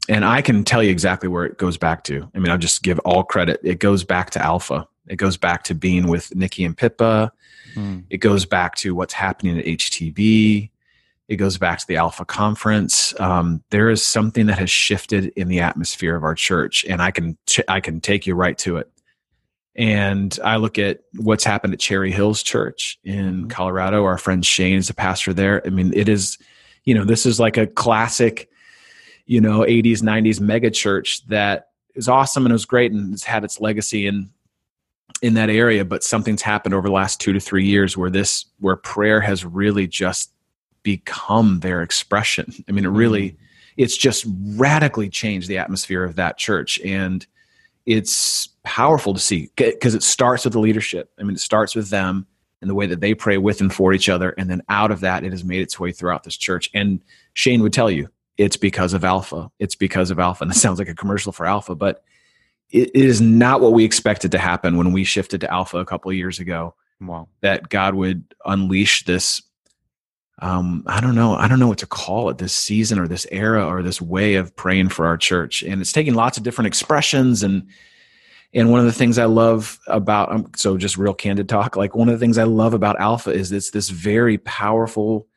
[0.08, 2.30] And i can tell you exactly where it goes back to.
[2.34, 3.60] I mean i'll just give all credit.
[3.62, 7.32] It goes back to alpha it goes back to being with Nicky and pippa.
[8.10, 10.68] It goes back to what's happening at htb
[11.28, 13.18] it goes back to the alpha conference.
[13.18, 17.10] Um, there is something that has shifted in the atmosphere of our church and i
[17.10, 18.90] can ch- i can take you right to it.
[19.74, 23.50] And i look at what's happened at cherry hills church in Mhm.
[23.50, 24.04] colorado.
[24.04, 25.62] Our friend shane is a pastor there.
[25.66, 26.36] I mean it is
[26.84, 28.50] you know this is like a classic
[29.24, 33.24] you know 80s 90s mega church that is awesome and it was great and it's
[33.24, 34.28] had its legacy in
[35.22, 38.46] in that area but something's happened over the last two to three years where this
[38.60, 40.32] where prayer has really just
[40.82, 42.96] become their expression i mean it mm-hmm.
[42.96, 43.36] really
[43.76, 47.26] it's just radically changed the atmosphere of that church and
[47.86, 51.88] it's powerful to see because it starts with the leadership i mean it starts with
[51.88, 52.26] them
[52.62, 54.30] and the way that they pray with and for each other.
[54.38, 56.70] And then out of that, it has made its way throughout this church.
[56.72, 57.02] And
[57.34, 58.08] Shane would tell you
[58.38, 59.50] it's because of Alpha.
[59.58, 60.44] It's because of Alpha.
[60.44, 62.04] And it sounds like a commercial for Alpha, but
[62.72, 66.10] it is not what we expected to happen when we shifted to Alpha a couple
[66.10, 66.74] of years ago.
[67.00, 67.28] Wow.
[67.40, 69.42] That God would unleash this
[70.42, 71.34] um, I don't know.
[71.34, 74.34] I don't know what to call it this season or this era or this way
[74.34, 75.62] of praying for our church.
[75.62, 77.44] And it's taking lots of different expressions.
[77.44, 77.68] And,
[78.52, 81.94] and one of the things I love about, um, so just real candid talk, like
[81.94, 85.28] one of the things I love about Alpha is it's this very powerful,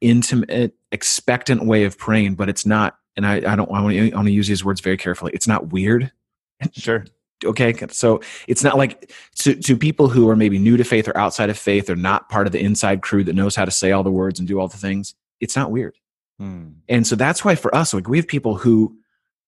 [0.00, 4.32] intimate, expectant way of praying, but it's not, and I, I don't I want to
[4.32, 5.30] use these words very carefully.
[5.32, 6.10] It's not weird.
[6.72, 7.04] Sure.
[7.44, 11.16] Okay so it's not like to, to people who are maybe new to faith or
[11.18, 13.92] outside of faith or not part of the inside crew that knows how to say
[13.92, 15.98] all the words and do all the things it's not weird.
[16.38, 16.68] Hmm.
[16.88, 18.96] and so that's why for us like we have people who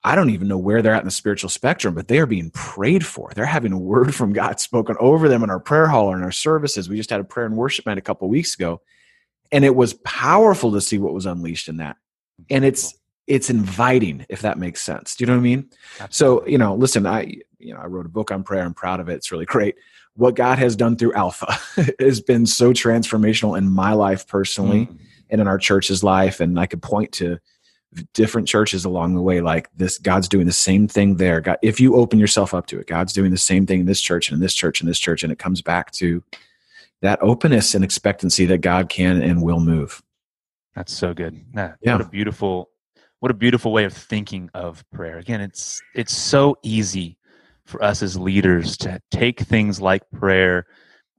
[0.05, 2.51] i don't even know where they're at in the spiritual spectrum but they are being
[2.51, 3.31] prayed for.
[3.35, 6.25] They're having a word from god spoken over them in our prayer hall or in
[6.25, 6.91] our services.
[6.91, 8.83] We just had a prayer and worship night a couple weeks ago
[9.53, 11.97] and it was powerful to see what was unleashed in that.
[12.51, 12.95] And it's
[13.27, 15.17] it's inviting if that makes sense.
[15.17, 15.71] Do you know what i mean?
[16.01, 16.11] Absolutely.
[16.11, 17.23] so you know listen i
[17.59, 18.63] you know i wrote a book on prayer.
[18.63, 19.15] I'm proud of it.
[19.15, 19.77] It's really great.
[20.15, 21.59] What god has done through alpha
[21.99, 24.99] has been so transformational in my life personally mm.
[25.31, 26.41] and in our church's life.
[26.41, 27.39] And i could point to
[28.13, 31.41] different churches along the way like this god's doing the same thing there.
[31.41, 34.01] God if you open yourself up to it god's doing the same thing in this
[34.01, 35.23] church and in this church and this church.
[35.23, 36.23] And it comes back to
[37.03, 40.03] that openness and expectancy that god can and will move.
[40.75, 41.43] That's so good.
[41.55, 41.75] Yeah.
[41.81, 42.71] what a beautiful
[43.21, 47.17] what a beautiful way of thinking of prayer again it's it's so easy
[47.65, 50.67] for us as leaders to take things like prayer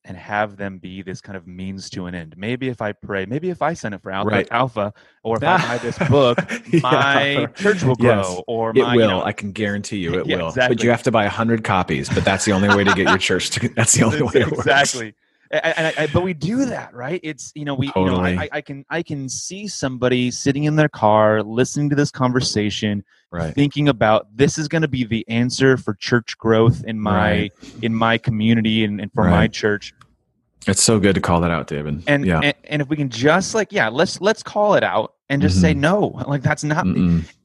[0.07, 2.35] and have them be this kind of means to an end.
[2.37, 4.47] Maybe if I pray, maybe if I send it for Alpha, right.
[4.51, 6.39] Alpha or if I buy this book,
[6.71, 6.79] yeah.
[6.81, 8.21] my church will grow.
[8.21, 8.41] Yes.
[8.47, 9.01] Or my, it will.
[9.01, 10.47] You know, I can guarantee you it yeah, will.
[10.47, 10.75] Exactly.
[10.75, 12.07] But you have to buy a hundred copies.
[12.09, 13.67] But that's the only way to get your church to.
[13.75, 14.31] That's the only way.
[14.35, 14.47] It.
[14.47, 15.07] Exactly.
[15.07, 15.15] And
[15.51, 17.19] I, I, but we do that, right?
[17.23, 18.31] It's you know we totally.
[18.31, 21.95] you know I, I, can I can see somebody sitting in their car listening to
[21.95, 23.53] this conversation, right.
[23.53, 27.53] thinking about this is going to be the answer for church growth in my right.
[27.81, 29.31] in my community and, and for right.
[29.31, 29.93] my church.
[30.67, 32.03] It's so good to call that out, David.
[32.07, 32.41] And, yeah.
[32.43, 35.55] and, and if we can just like yeah, let's let's call it out and just
[35.55, 35.61] mm-hmm.
[35.61, 36.07] say no.
[36.27, 36.85] Like that's not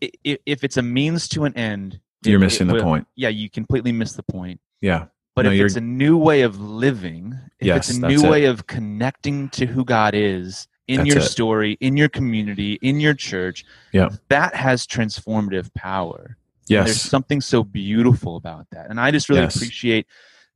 [0.00, 2.00] if, if it's a means to an end.
[2.24, 3.06] You're it, missing it the point.
[3.16, 4.60] Yeah, you completely miss the point.
[4.80, 5.06] Yeah.
[5.34, 8.44] But no, if it's a new way of living, if yes, it's a new way
[8.44, 11.22] of connecting to who God is in that's your it.
[11.22, 14.10] story, in your community, in your church, yeah.
[14.28, 16.36] that has transformative power.
[16.68, 16.78] Yes.
[16.78, 18.90] And there's something so beautiful about that.
[18.90, 19.56] And I just really yes.
[19.56, 20.06] appreciate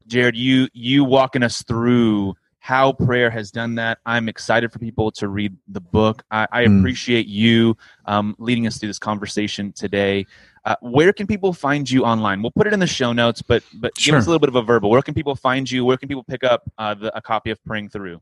[0.07, 2.37] Jarrett you you walking us through
[2.67, 3.99] how prayer has done that.
[4.05, 6.25] I'm excited for people to read the book.
[6.33, 6.81] I, I mm.
[6.81, 10.27] appreciate you um, leading us through this conversation today.
[10.67, 12.43] Uh, where can people find you online?
[12.43, 14.13] We'll put it in the show notes, but but sure.
[14.13, 14.91] give us a little bit of a verbal.
[14.91, 15.85] Where can people find you?
[15.85, 18.21] Where can people pick up uh, the, a copy of Praying Through?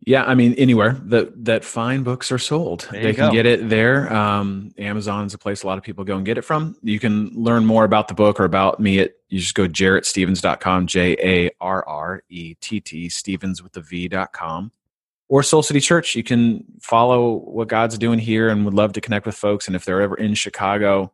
[0.00, 3.32] Yeah, I mean anywhere that that fine books are sold, there they can go.
[3.32, 4.10] get it there.
[4.10, 6.74] Um, Amazon is a place a lot of people go and get it from.
[6.82, 10.86] You can learn more about the book or about me at you just go jarrettstevens.com,
[10.86, 14.72] J A R R E T T Stevens with the V.com.
[15.28, 16.14] Or Soul City Church.
[16.14, 19.66] You can follow what God's doing here and would love to connect with folks.
[19.66, 21.12] And if they're ever in Chicago,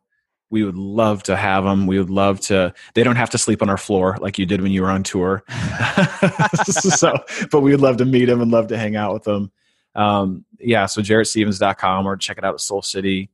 [0.51, 1.87] we would love to have them.
[1.87, 2.73] We would love to.
[2.93, 5.01] They don't have to sleep on our floor like you did when you were on
[5.01, 5.43] tour.
[6.65, 7.13] so,
[7.49, 9.51] but we would love to meet them and love to hang out with them.
[9.95, 13.29] Um, yeah, so jarrettstevens.com or check it out at Soul City.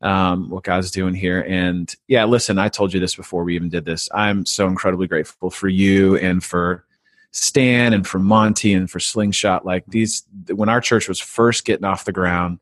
[0.00, 1.40] Um, what God's doing here.
[1.40, 4.08] And yeah, listen, I told you this before we even did this.
[4.12, 6.84] I'm so incredibly grateful for you and for
[7.30, 9.64] Stan and for Monty and for Slingshot.
[9.64, 12.58] Like these, when our church was first getting off the ground,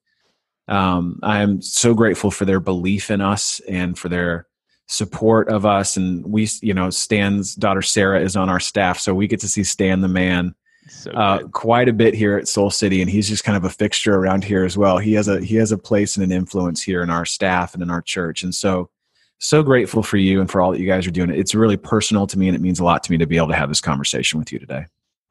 [0.72, 4.46] um, I'm so grateful for their belief in us and for their
[4.88, 5.96] support of us.
[5.96, 9.48] And we, you know, Stan's daughter Sarah is on our staff, so we get to
[9.48, 10.54] see Stan the man
[10.88, 13.70] so uh, quite a bit here at Soul City, and he's just kind of a
[13.70, 14.98] fixture around here as well.
[14.98, 17.82] He has a he has a place and an influence here in our staff and
[17.82, 18.90] in our church, and so
[19.38, 21.30] so grateful for you and for all that you guys are doing.
[21.30, 23.48] It's really personal to me, and it means a lot to me to be able
[23.48, 24.87] to have this conversation with you today.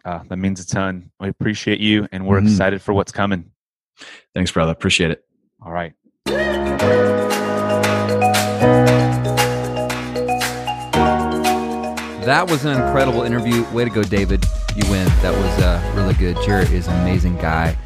[0.05, 1.11] Uh, that means a ton.
[1.19, 2.47] We appreciate you, and we're mm-hmm.
[2.47, 3.51] excited for what's coming.
[4.33, 4.71] Thanks, brother.
[4.71, 5.25] Appreciate it.
[5.63, 5.93] All right.
[12.25, 13.63] That was an incredible interview.
[13.71, 14.43] Way to go, David.
[14.75, 15.05] You win.
[15.21, 16.35] That was uh, really good.
[16.43, 17.77] Jarrett is an amazing guy.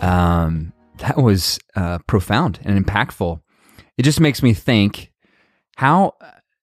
[0.00, 3.40] Um, that was uh, profound and impactful.
[3.98, 5.12] It just makes me think
[5.76, 6.14] how,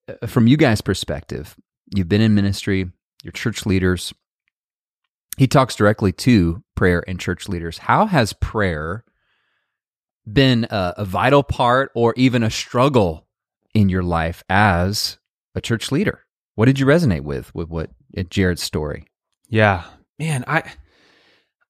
[0.07, 1.55] uh, from you guys' perspective,
[1.95, 2.89] you've been in ministry,
[3.23, 4.13] you're church leaders.
[5.37, 7.79] He talks directly to prayer and church leaders.
[7.79, 9.03] How has prayer
[10.31, 13.27] been a, a vital part or even a struggle
[13.73, 15.17] in your life as
[15.55, 16.21] a church leader?
[16.55, 17.89] What did you resonate with with what
[18.29, 19.05] Jarrett's story?
[19.49, 19.83] Yeah,
[20.19, 20.63] man, I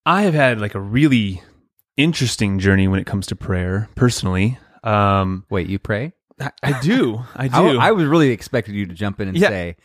[0.05, 1.41] I have had like a really
[1.97, 4.57] interesting journey when it comes to prayer personally.
[4.83, 6.13] Um, Wait, you pray?
[6.41, 7.21] I, I do.
[7.35, 7.79] I do.
[7.79, 9.49] I, I was really expected you to jump in and Yeah.
[9.49, 9.75] say,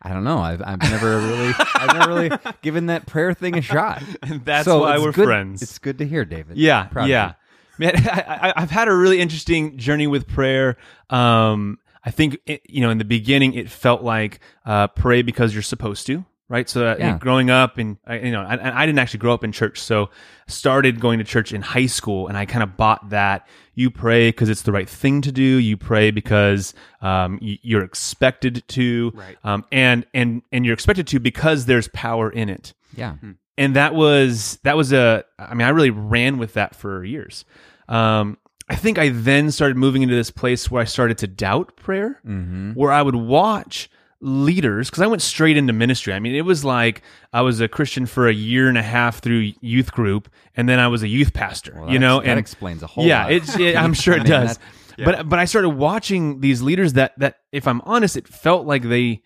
[0.00, 0.38] I don't know.
[0.38, 2.30] I've, I've never really, I've never really
[2.62, 4.02] given that prayer thing a shot.
[4.22, 5.62] And that's So why we're good- friends.
[5.62, 6.56] It's good to hear, David.
[6.56, 7.32] Yeah, Proud yeah.
[7.78, 10.76] Man, I, I, I've had a really interesting journey with prayer.
[11.10, 15.52] Um, I think it, you know, in the beginning, it felt like uh, pray because
[15.52, 16.68] you're supposed to, right?
[16.68, 17.18] So, uh, Yeah.
[17.18, 20.08] growing up, and I- you know, I, I didn't actually grow up in church, so
[20.46, 23.46] started going to church in high school, and I kind of bought that.
[23.74, 25.42] You pray because it's the right thing to do.
[25.42, 26.72] You pray because
[27.02, 29.36] um, y- you're expected to, Right.
[29.44, 33.16] um, and and and you're expected to because there's power in it Yeah.
[33.58, 37.44] And that was that was a i mean i really ran with that for years.
[37.88, 38.38] Um
[38.70, 42.20] i think i then started moving into this place where i started to doubt prayer
[42.26, 42.72] Mm-hmm.
[42.72, 43.90] where i would watch
[44.20, 46.12] leaders because i went straight into ministry.
[46.12, 47.02] I mean it was like
[47.32, 50.78] i was a christian for a year and a half through youth group and then
[50.80, 53.76] i was a youth pastor Well, you know that and explains a whole yeah it,
[53.76, 54.58] i'm sure it does.
[54.58, 58.66] that- but but i started watching these leaders that that if i'm honest it felt
[58.66, 59.22] like they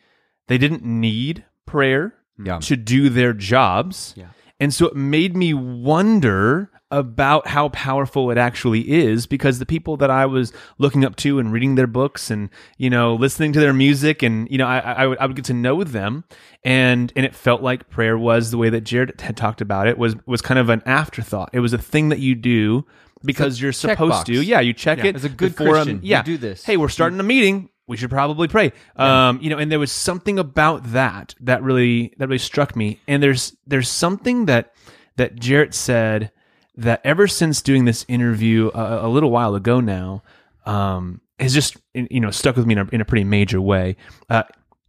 [0.49, 2.15] they didn't need prayer
[2.45, 2.59] Yeah.
[2.59, 4.27] to do their jobs Yeah.
[4.61, 9.97] and so it made me wonder about how powerful it actually is because the people
[9.97, 13.61] that I was looking up to and reading their books and you know listening to
[13.61, 16.25] their music and you know I, I, would, I would get to know them
[16.65, 19.97] and and it felt like prayer was the way that Jarrett had talked about it
[19.97, 21.49] was was kind of an afterthought.
[21.55, 22.85] It was a thing that you do
[23.25, 24.25] because you're supposed checkbox.
[24.27, 24.43] to.
[24.43, 26.63] Yeah, you check it As a good before, Christian, you yeah, do this.
[26.65, 27.71] Hey, we're starting a meeting.
[27.89, 28.73] We should probably pray.
[28.97, 33.01] Um, you know, and there was something about that that really that really struck me.
[33.09, 34.73] And there's there's something that
[35.17, 36.31] that Jarrett said
[36.77, 40.23] that ever since doing this interview a, a little while ago now,
[40.65, 43.97] um, has just you know stuck with me in a, in a pretty major way.
[44.31, 44.45] Uh,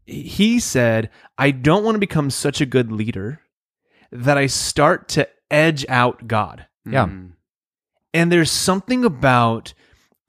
[0.05, 3.41] he said, "I don't want to become such a good leader
[4.11, 7.07] that I start to edge out God." Yeah.
[7.07, 7.31] Mm.
[8.13, 9.73] And there's something about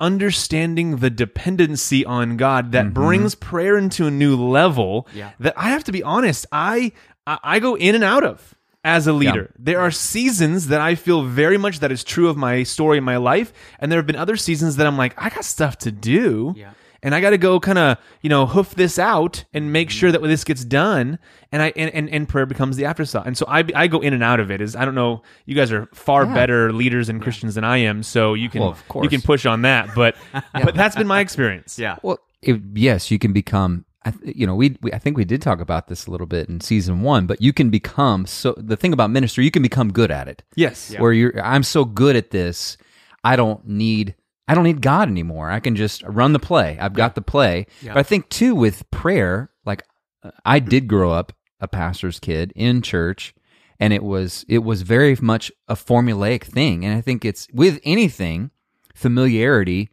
[0.04, 2.94] understanding the dependency on God that Mhm.
[2.94, 5.30] brings prayer into a new level Yeah.
[5.40, 6.92] that I have to be honest, I
[7.26, 9.50] I go in and out of as a leader.
[9.58, 13.04] There are seasons that I feel very much that is true of my story in
[13.04, 13.50] my life,
[13.80, 16.52] and there have been other seasons that I'm like, I got stuff to do.
[16.54, 16.70] Yeah.
[17.04, 20.10] And I got to go kind of, you know, hoof this out and make sure
[20.10, 21.18] that this gets done.
[21.52, 23.26] And I and, and, and prayer becomes the afterthought.
[23.26, 24.60] And so I I go in and out of it.
[24.60, 25.22] Is I don't know.
[25.44, 26.34] You guys are far Yeah.
[26.34, 29.46] better leaders and Christians than I am, so you can Well, of you can push
[29.46, 29.90] on that.
[29.94, 30.16] But
[30.52, 31.78] but that's been my experience.
[31.78, 31.96] Yeah.
[32.02, 33.84] Well, it, yes, you can become.
[34.06, 36.26] I th- You know, we, we I think we did talk about this a little
[36.26, 38.54] bit in season one, but you can become so.
[38.58, 40.42] The thing about ministry, you can become good at it.
[40.56, 40.94] Yes.
[40.98, 42.76] Where you're, I'm so good at this,
[43.22, 44.14] I don't need,
[44.46, 45.50] I don't need God anymore.
[45.50, 46.76] I can just run the play.
[46.80, 47.66] I've got the play.
[47.82, 49.82] But I think too with prayer, like
[50.22, 53.34] uh, I did grow up a pastor's kid in church,
[53.80, 56.84] and it was it was very much a formulaic thing.
[56.84, 58.50] And I think it's with anything,
[58.94, 59.90] familiarity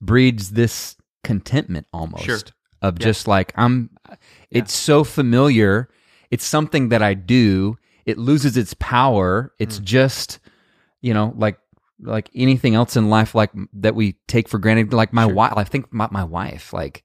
[0.00, 2.38] breeds this contentment almost Sure.
[2.80, 3.90] of just like I'm
[4.50, 5.90] it's so familiar
[6.30, 7.76] it's something that I do
[8.06, 9.84] it loses its power it's Mm.
[9.84, 10.38] just
[11.02, 11.58] you know like
[12.02, 15.64] like anything else in life like that we take for granted like my wife I
[15.64, 17.04] think my, my wife like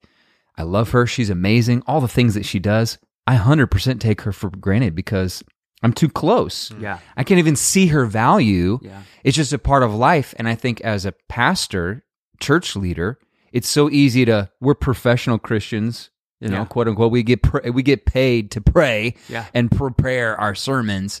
[0.56, 4.32] I love her she's amazing all the things that she does I 100% take her
[4.32, 5.42] for granted because
[5.82, 6.80] I'm too close hmm.
[6.80, 6.98] Yeah.
[7.16, 8.78] I can't even see her value.
[8.82, 9.02] Yeah.
[9.24, 10.34] It's just a part of life.
[10.38, 12.04] And I think as a pastor,
[12.40, 13.18] church leader,
[13.52, 16.64] it's so easy to we're professional Christians, you know, Yeah.
[16.64, 17.12] quote unquote.
[17.12, 19.44] We get pr- we get paid to pray Yeah.
[19.52, 21.20] and prepare our sermons,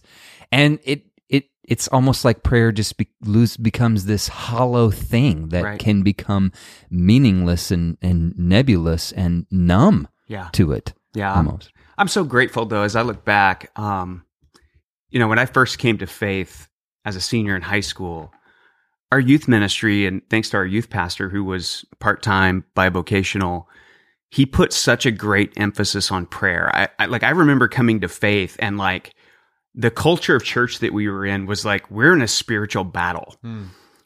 [0.50, 1.15] and it it
[1.68, 5.78] it's almost like prayer just be, lose becomes this hollow thing that Right.
[5.78, 6.52] can become
[6.90, 10.48] meaningless and and nebulous and numb Yeah.
[10.52, 10.94] to it.
[11.14, 11.34] Yeah.
[11.34, 11.72] almost.
[11.98, 14.24] I'm so grateful though, as I look back, um,
[15.10, 16.68] you know, when I first came to faith
[17.04, 18.32] as a senior in high school,
[19.12, 23.64] our youth ministry, and thanks to our youth pastor who was part time bivocational,
[24.30, 26.70] he put such a great emphasis on prayer.
[26.74, 29.14] I, I like I remember coming to faith and like
[29.76, 33.36] the culture of church that we were in was like we're in a spiritual battle.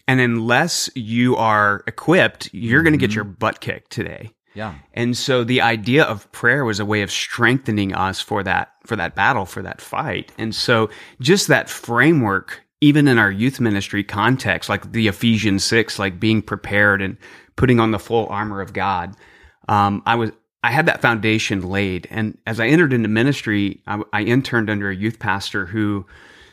[0.08, 4.32] And unless you are equipped, you're going to get your butt kicked today.
[4.54, 4.74] Yeah.
[4.94, 8.96] And so the idea of prayer was a way of strengthening us for that for
[8.96, 10.32] that battle, for that fight.
[10.36, 10.90] And so
[11.20, 16.42] just that framework even in our youth ministry context like the Ephesians 6 like being
[16.42, 17.16] prepared and
[17.54, 19.14] putting on the full armor of God.
[19.68, 20.32] Um, I was
[20.62, 24.90] I had that foundation laid and as I entered into ministry, I, I interned under
[24.90, 26.06] a youth pastor who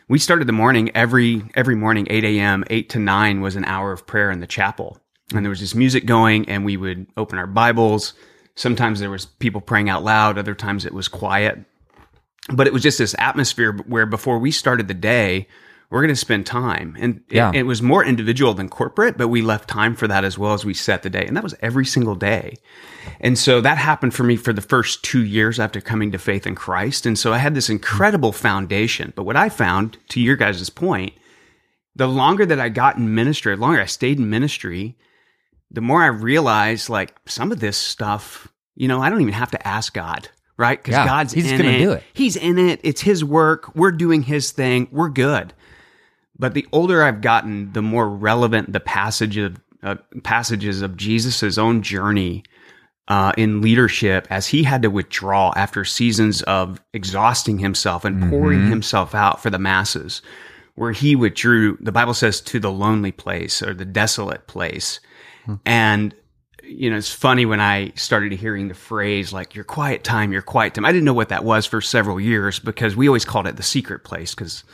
[0.07, 2.63] we started the morning every every morning 8 a.m.
[2.69, 4.97] 8 to 9 was an hour of prayer in the chapel
[5.33, 8.13] and there was this music going and we would open our bibles
[8.55, 11.65] sometimes there was people praying out loud other times it was quiet
[12.49, 15.47] but it was just this atmosphere where before we started the day,
[15.89, 16.95] we're going to spend time.
[16.99, 17.51] And it, Yeah.
[17.53, 20.65] it was more individual than corporate, but we left time for that as well as
[20.65, 21.25] we set the day.
[21.25, 22.55] And that was every single day.
[23.21, 26.45] And so that happened for me for the first two years after coming to faith
[26.45, 27.05] in Christ.
[27.05, 29.13] And so I had this incredible foundation.
[29.15, 31.13] But what I found, to your guys' point,
[31.95, 34.97] the longer that I got in ministry, the longer I stayed in ministry,
[35.71, 39.51] the more I realized like some of this stuff, you know, I don't even have
[39.51, 40.77] to ask God, right?
[40.77, 41.77] Because Yeah, God's he's in gonna it.
[41.79, 42.03] do it.
[42.13, 42.81] He's in it.
[42.83, 43.73] It's His work.
[43.75, 44.87] We're doing His thing.
[44.91, 45.53] We're good.
[46.39, 51.57] But the older I've gotten, the more relevant the passage of uh, passages of Jesus's
[51.57, 52.43] own journey
[53.07, 58.69] uh, in leadership, as he had to withdraw after seasons of exhausting himself and pouring
[58.69, 60.21] himself out for the masses,
[60.75, 61.77] where he withdrew.
[61.79, 64.99] The Bible says to the lonely place or the desolate place,
[65.65, 66.13] and
[66.63, 70.41] you know, it's funny when I started hearing the phrase like your quiet time, your
[70.41, 70.85] quiet time.
[70.85, 73.63] I didn't know what that was for several years because we always called it the
[73.63, 74.65] secret place because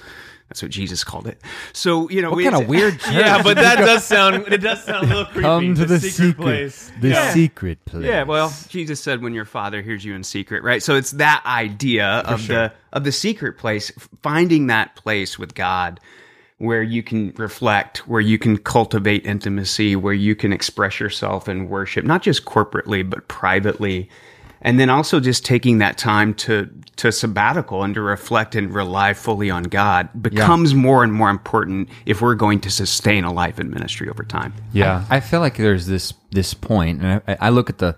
[0.54, 1.42] that's what Jesus called it.
[1.74, 3.12] So, you know, What we, kind of weird church?
[3.12, 5.42] Yeah, but that does sound it does sound a little creepy.
[5.42, 6.92] Come to the, secret, place.
[7.02, 7.34] the Yeah.
[7.34, 8.06] secret place.
[8.06, 10.84] Yeah, well, Jesus said when your father hears you in secret, right?
[10.84, 13.92] So it's that idea of the of the secret place,
[14.22, 16.00] finding that place with God
[16.60, 21.68] where you can reflect, where you can cultivate intimacy, where you can express yourself in
[21.68, 24.08] worship, not just corporately but privately.
[24.66, 29.14] And then also just taking that time to to sabbatical and to reflect and rely
[29.14, 33.60] fully on God becomes more and more important if we're going to sustain a life
[33.60, 34.54] in ministry over time.
[34.72, 35.06] Yeah.
[35.10, 37.98] I feel like there's this this point, and I, I look at the,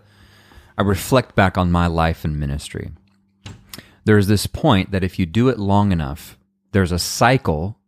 [0.78, 2.92] I reflect back on my life in ministry.
[4.06, 6.38] There's this point that if you do it long enough,
[6.72, 7.80] there's a cycle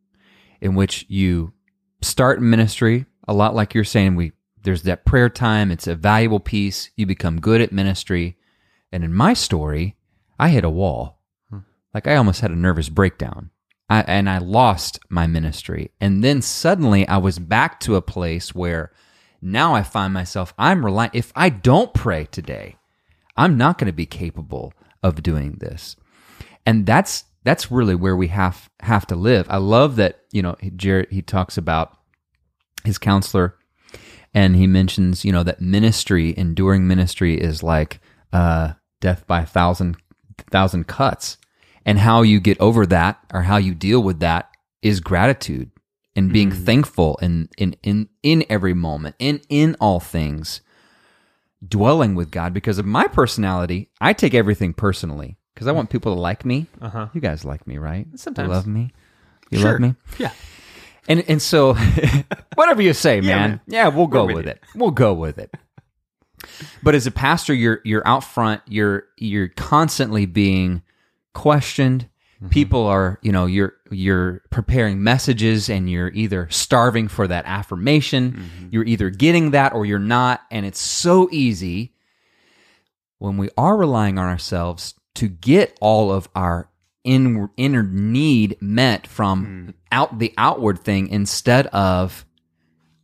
[0.62, 1.54] in which you
[2.02, 4.16] start ministry a lot like you're saying.
[4.16, 5.72] We there's that prayer time.
[5.72, 6.92] It's a valuable piece.
[6.96, 8.37] You become good at ministry,
[8.92, 9.96] and in my story,
[10.40, 11.20] I hit a wall.
[11.94, 13.50] Like I almost had a nervous breakdown.
[13.90, 15.92] I, and I lost my ministry.
[16.02, 18.92] And then suddenly I was back to a place where
[19.42, 22.76] now I find myself, I'm relying, if I don't pray today,
[23.38, 25.96] I'm not going to be capable of doing this.
[26.66, 29.48] And that's, that's really where we have, have to live.
[29.50, 31.98] I love that, you know, Jarrett, he talks about
[32.84, 33.58] his counselor
[34.34, 38.02] and he mentions, you know, that ministry, enduring ministry is like,
[38.34, 39.98] uh, death by a thousand,
[40.52, 41.38] thousand cuts
[41.86, 44.50] and how you get over that or how you deal with that
[44.82, 45.72] is gratitude
[46.16, 50.62] and being thankful in, in, in, in every moment in, in all things,
[51.66, 53.90] dwelling with God because of my personality.
[54.02, 56.66] I take everything personally because I want people to like me.
[56.82, 57.08] Uh-huh.
[57.14, 58.08] You guys like me, right?
[58.16, 58.48] Sometimes.
[58.48, 58.92] You love me.
[59.52, 59.72] You Sure.
[59.74, 59.96] love me.
[60.18, 60.32] Yeah.
[61.08, 61.74] And and so
[62.56, 63.50] whatever you say, man.
[63.50, 63.62] man.
[63.68, 64.62] Yeah, we'll go with with it.
[64.76, 65.54] We'll go with it.
[66.84, 70.82] But as a pastor, you're you're out front, you're you're constantly being
[71.34, 72.10] questioned.
[72.38, 72.50] Mm-hmm.
[72.50, 78.32] People are, you know, you're you're preparing messages and you're either starving for that affirmation,
[78.32, 78.68] mm-hmm.
[78.72, 81.94] you're either getting that or you're not, and it's so easy
[83.20, 86.70] when we are relying on ourselves to get all of our
[87.04, 89.74] in, inner need met from mm.
[89.92, 92.26] out the outward thing instead of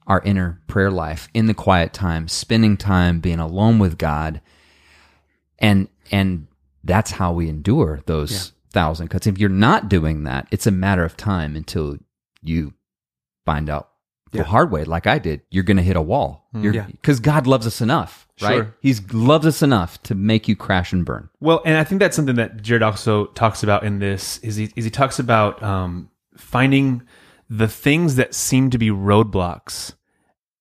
[0.08, 4.42] our inner prayer life in the quiet time spending time being alone with god.
[5.60, 6.48] And and
[6.84, 9.08] that's how we endure those thousand.
[9.10, 11.98] Cuts if you're not doing that it's a matter of time until
[12.42, 12.74] you
[13.46, 13.90] find out
[14.32, 14.44] the Yeah.
[14.46, 16.48] hard way like i did you're gonna hit a wall.
[16.54, 16.88] You're Yeah.
[16.88, 18.56] because god loves us enough right?
[18.56, 18.76] Sure.
[18.82, 21.30] he's loves us enough to make you crash and burn.
[21.40, 24.72] Well, and I think that's something that Jarrett also talks about in this is he,
[24.76, 27.04] is he talks about um, finding
[27.50, 29.94] the things that seem to be roadblocks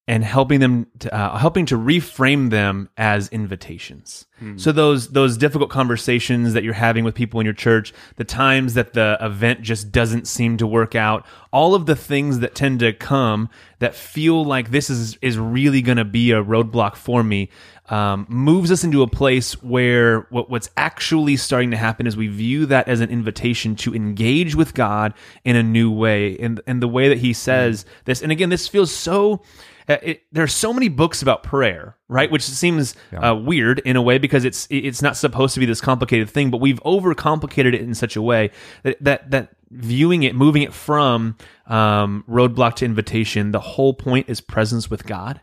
[0.08, 4.26] and helping them to, uh, helping to reframe them as invitations.
[4.56, 8.74] So those those difficult conversations that you're having with people in your church, the times
[8.74, 12.80] that the event just doesn't seem to work out, all of the things that tend
[12.80, 17.22] to come that feel like this is is really going to be a roadblock for
[17.22, 17.50] me,
[17.92, 22.26] um, moves us into a place where what, what's actually starting to happen is we
[22.26, 25.12] view that as an invitation to engage with God
[25.44, 28.66] in a new way, and and the way that He says this, and again, this
[28.66, 29.42] feels so.
[29.88, 32.30] Uh, it, there are so many books about prayer, right?
[32.30, 35.80] Which seems uh, weird in a way because it's it's not supposed to be this
[35.80, 38.52] complicated thing, but we've overcomplicated it in such a way
[38.84, 41.36] that that, that viewing it, moving it from
[41.66, 45.42] um, roadblock to invitation, the whole point is presence with God.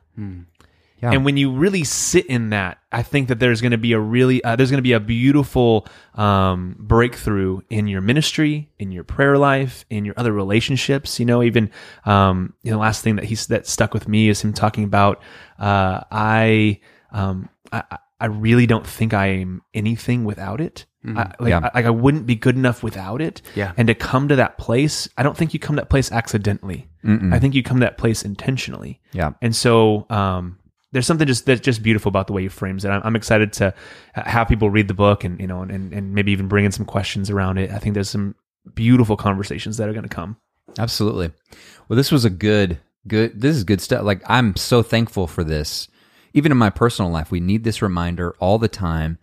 [1.02, 1.12] Yeah.
[1.12, 4.00] And when you really sit in that, I think that there's going to be a
[4.00, 9.04] really uh, there's going to be a beautiful um, breakthrough in your ministry, in your
[9.04, 11.20] prayer life, in your other relationships.
[11.20, 11.72] You know, even
[12.06, 14.84] um, you know, the last thing that he's that stuck with me is him talking
[14.84, 15.22] about
[15.58, 16.80] uh, I
[17.12, 17.84] um, I
[18.20, 20.86] I really don't think I am anything without it.
[21.06, 21.60] I, like, Yeah.
[21.64, 23.42] I, like I wouldn't be good enough without it.
[23.56, 23.72] Yeah.
[23.78, 26.90] And to come to that place, I don't think you come to that place accidentally.
[27.34, 29.00] I think you come to that place intentionally.
[29.14, 29.32] Yeah.
[29.42, 30.59] And so, um,
[30.92, 32.90] there's something just that's just beautiful about the way he frames it.
[32.90, 33.74] I'm, I'm excited to
[34.14, 36.86] have people read the book and you know and, and maybe even bring in some
[36.86, 37.72] questions around it.
[37.72, 38.36] I think there's some
[38.74, 40.38] beautiful conversations that are going to come.
[40.78, 41.32] Absolutely.
[41.88, 44.04] Well, this was a good, good, this is good stuff.
[44.04, 45.88] Like, I'm so thankful for this.
[46.34, 49.18] Even in my personal life, we need this reminder all the time.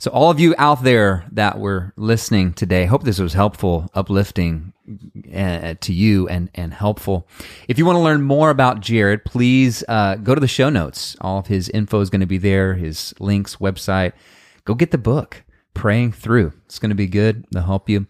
[0.00, 4.72] So, all of you out there that were listening today, hope this was helpful, uplifting
[5.34, 7.26] uh, to you and, and helpful.
[7.66, 11.16] If you want to learn more about Jarrett, please uh, go to the show notes.
[11.20, 14.12] All of his info is going to be there, his links, website.
[14.64, 15.42] Go get the book,
[15.74, 16.52] Praying Through.
[16.66, 17.44] It's going to be good.
[17.50, 18.06] They'll help you.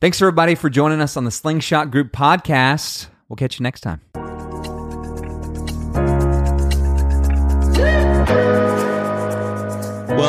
[0.00, 3.08] Thanks, everybody, for joining us on the Slingshot Group podcast.
[3.28, 4.00] We'll catch you next time.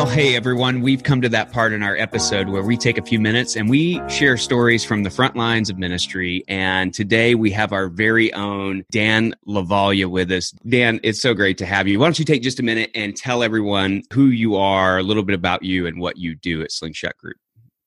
[0.02, 3.04] Well, hey everyone, we've come to that part in our episode where we take a
[3.04, 6.44] few minutes and we share stories from the front lines of ministry.
[6.48, 10.54] And today we have our very own Dan Lavalia with us.
[10.68, 12.00] Dan, it's so great to have you.
[12.00, 15.22] Why don't you take just a minute and tell everyone who you are, a little
[15.22, 17.38] bit about you, and what you do at Slingshot Group?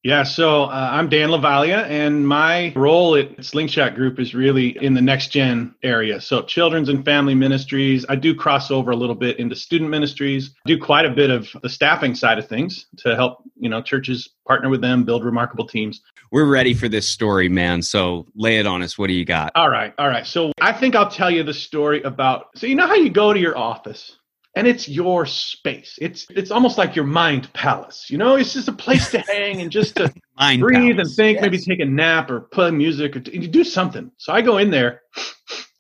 [0.05, 4.93] Yeah, so uh, I'm Dan Lavalia, and my role at Slingshot Group is really in
[4.93, 6.21] the next gen area.
[6.21, 8.05] So, children's and family ministries.
[8.07, 10.51] I do cross over a little bit into student ministries.
[10.67, 14.29] do quite a bit of the staffing side of things to help you know churches
[14.47, 16.03] partner with them, build remarkable teams.
[16.31, 17.81] We're ready for this story, man.
[17.81, 18.99] So lay it on us.
[18.99, 19.53] What do you got?
[19.55, 20.27] All right, all right.
[20.27, 22.49] So I think I'll tell you the story about.
[22.57, 24.19] So you know how you go to your office
[24.57, 25.99] and it's your space.
[26.01, 28.07] It's it's almost like your mind palace.
[28.09, 31.09] You know, it's just a place to hang and just to Mind breathe palace.
[31.09, 31.41] and think.
[31.41, 34.11] Maybe take a nap or play music or t- you do something.
[34.19, 35.03] So I go in there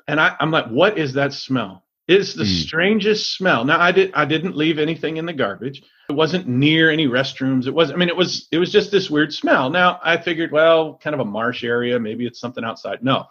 [0.08, 1.82] and I, I'm like, what is that smell?
[2.06, 2.62] It's the Mm.
[2.66, 3.64] strangest smell.
[3.64, 5.82] Now I did I didn't leave anything in the garbage.
[6.10, 7.66] It wasn't near any restrooms.
[7.66, 9.70] It was I mean it was it was just this weird smell.
[9.70, 13.02] Now I figured, well, kind of a marsh area, maybe it's something outside.
[13.02, 13.24] No.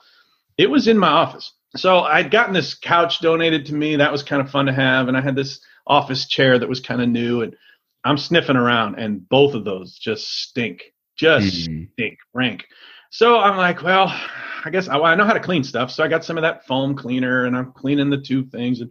[0.58, 1.52] It was in my office.
[1.76, 3.96] So I'd gotten this couch donated to me.
[3.96, 5.08] That was kind of fun to have.
[5.08, 7.42] And I had this office chair that was kind of new.
[7.42, 7.56] And
[8.04, 10.94] I'm sniffing around, and both of those just stink.
[11.16, 11.92] Just Mm.
[11.94, 12.68] stink, rank.
[13.12, 14.08] So I'm like, well,
[14.66, 15.92] I guess I, I know how to clean stuff.
[15.92, 18.82] So I got some of that foam cleaner and I'm cleaning the two things.
[18.82, 18.90] And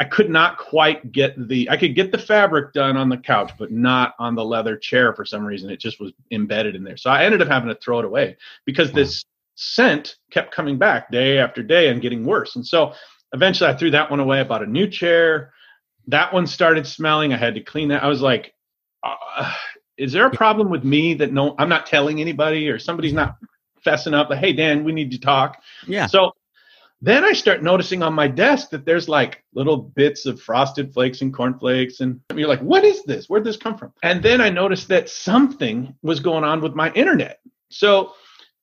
[0.00, 3.52] I could not quite get the, I could get the fabric done on the couch,
[3.58, 5.68] but not on the leather chair for some reason.
[5.68, 6.96] It just was embedded in there.
[6.96, 9.24] So I ended up having to throw it away because this
[9.60, 12.54] scent kept coming back day after day and getting worse.
[12.54, 12.92] And so
[13.32, 14.38] eventually I threw that one away.
[14.38, 15.52] I bought a new chair.
[16.06, 17.32] That one started smelling.
[17.32, 18.04] I had to clean that.
[18.04, 18.54] I was like,
[19.02, 19.52] uh,
[19.96, 23.36] is there a problem with me that no, I'm not telling anybody or somebody's not
[23.84, 25.60] fessing up like, hey, Dan, we need to talk.
[25.88, 26.06] Yeah.
[26.06, 26.30] So
[27.00, 31.20] then I start noticing on my desk that there's like little bits of frosted flakes
[31.20, 31.98] and cornflakes.
[31.98, 33.28] And you're like, what is this?
[33.28, 33.92] Where'd this come from?
[34.04, 37.40] And then I noticed that something was going on with my internet.
[37.70, 38.12] So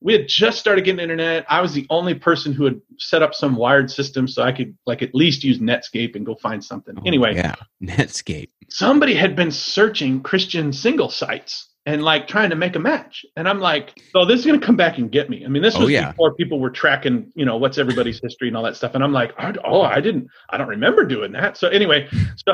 [0.05, 1.45] we had just started getting internet.
[1.49, 4.77] I was the only person who had set up some wired system so I could
[4.85, 6.93] like at least use Netscape and go find something.
[6.95, 7.55] Oh, anyway, Oh, yeah.
[7.83, 8.49] Netscape.
[8.69, 13.25] somebody had been searching Christian single sites and like trying to make a match.
[13.35, 15.43] And I'm like, oh, this is going to come back and get me.
[15.43, 16.11] I mean, this Oh, was yeah.
[16.11, 18.93] before people were tracking, you know, what's everybody's history and all that stuff.
[18.93, 19.33] And I'm like,
[19.63, 21.57] oh, I didn't, I don't remember doing that.
[21.57, 22.07] So anyway,
[22.47, 22.53] so,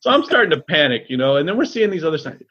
[0.00, 2.42] so I'm starting to panic, you know, and then we're seeing these other sites.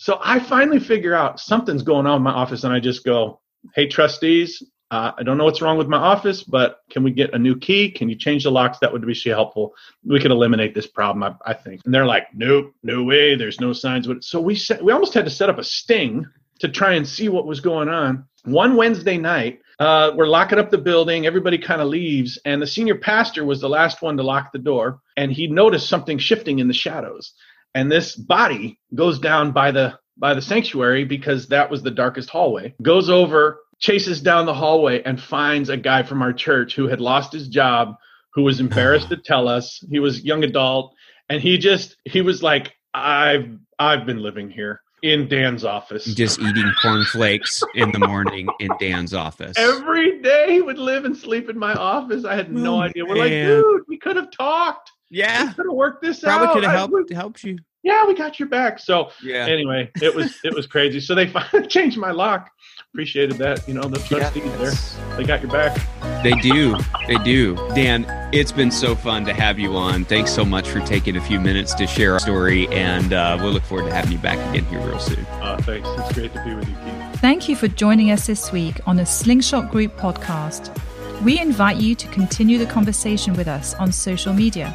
[0.00, 3.38] So I finally figure out something's going on in my office and I just go,
[3.74, 7.34] hey, trustees, uh, I don't know what's wrong with my office, but can we get
[7.34, 7.90] a new key?
[7.90, 8.78] Can you change the locks?
[8.78, 9.74] That would be helpful.
[10.02, 11.82] We could eliminate this problem, I, I think.
[11.84, 13.36] And they're like, nope, no way.
[13.36, 14.08] There's no signs.
[14.22, 16.24] So we set, we almost had to set up a sting
[16.60, 18.24] to try and see what was going on.
[18.44, 21.26] One Wednesday night, uh, we're locking up the building.
[21.26, 24.58] Everybody kind of leaves, and the senior pastor was the last one to lock the
[24.58, 25.00] door.
[25.18, 27.34] And he noticed something shifting in the shadows.
[27.74, 32.28] And this body goes down by the by the sanctuary because that was the darkest
[32.28, 32.74] hallway.
[32.82, 37.00] Goes over, chases down the hallway, and finds a guy from our church who had
[37.00, 37.94] lost his job,
[38.34, 39.82] who was embarrassed to tell us.
[39.90, 40.94] He was young adult,
[41.28, 46.04] and he just he was like, I've I've been living here in Dan's office.
[46.04, 49.54] Just eating cornflakes in the morning in Dan's office.
[49.56, 52.26] Every day he would live and sleep in my office.
[52.26, 53.06] I had no Oh, idea.
[53.06, 54.90] We're like, dude, we could have talked.
[55.10, 55.46] Yeah.
[55.48, 56.54] We could have worked this Probably out.
[56.54, 57.58] could have I- helped helped you.
[57.82, 58.78] yeah, we got your back.
[58.78, 59.46] So Yeah.
[59.46, 61.00] anyway, it was it was crazy.
[61.00, 62.50] So they finally changed my lock.
[62.92, 63.66] Appreciated that.
[63.68, 65.78] You know, the trustees there, they got your back.
[66.24, 66.76] They do.
[67.06, 67.54] They do.
[67.74, 70.04] Dan, it's been so fun to have you on.
[70.04, 73.52] Thanks so much for taking a few minutes to share our story, and uh, we'll
[73.52, 75.24] look forward to having you back again here real soon.
[75.40, 75.88] Uh, thanks.
[75.98, 77.20] It's great to be with you, Keith.
[77.20, 80.76] Thank you for joining us this week on the Slingshot Group podcast.
[81.22, 84.74] We invite you to continue the conversation with us on social media.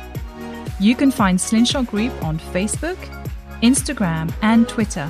[0.80, 2.98] You can find Slingshot Group on Facebook,
[3.62, 5.10] Instagram, and Twitter.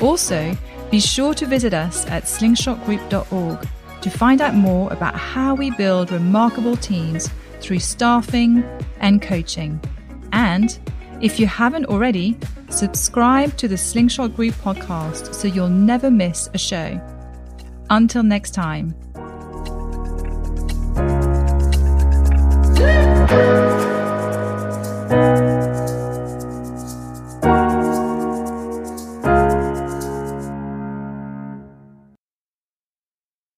[0.00, 0.56] Also,
[0.90, 3.68] be sure to visit us at slingshotgroup.org
[4.02, 7.30] to find out more about how we build remarkable teams
[7.60, 8.62] through staffing
[9.00, 9.80] and coaching.
[10.32, 10.78] And
[11.20, 12.36] if you haven't already,
[12.68, 17.00] subscribe to the Slingshot Group podcast so you'll never miss a show.
[17.88, 18.94] Until next time.
[25.12, 25.81] Música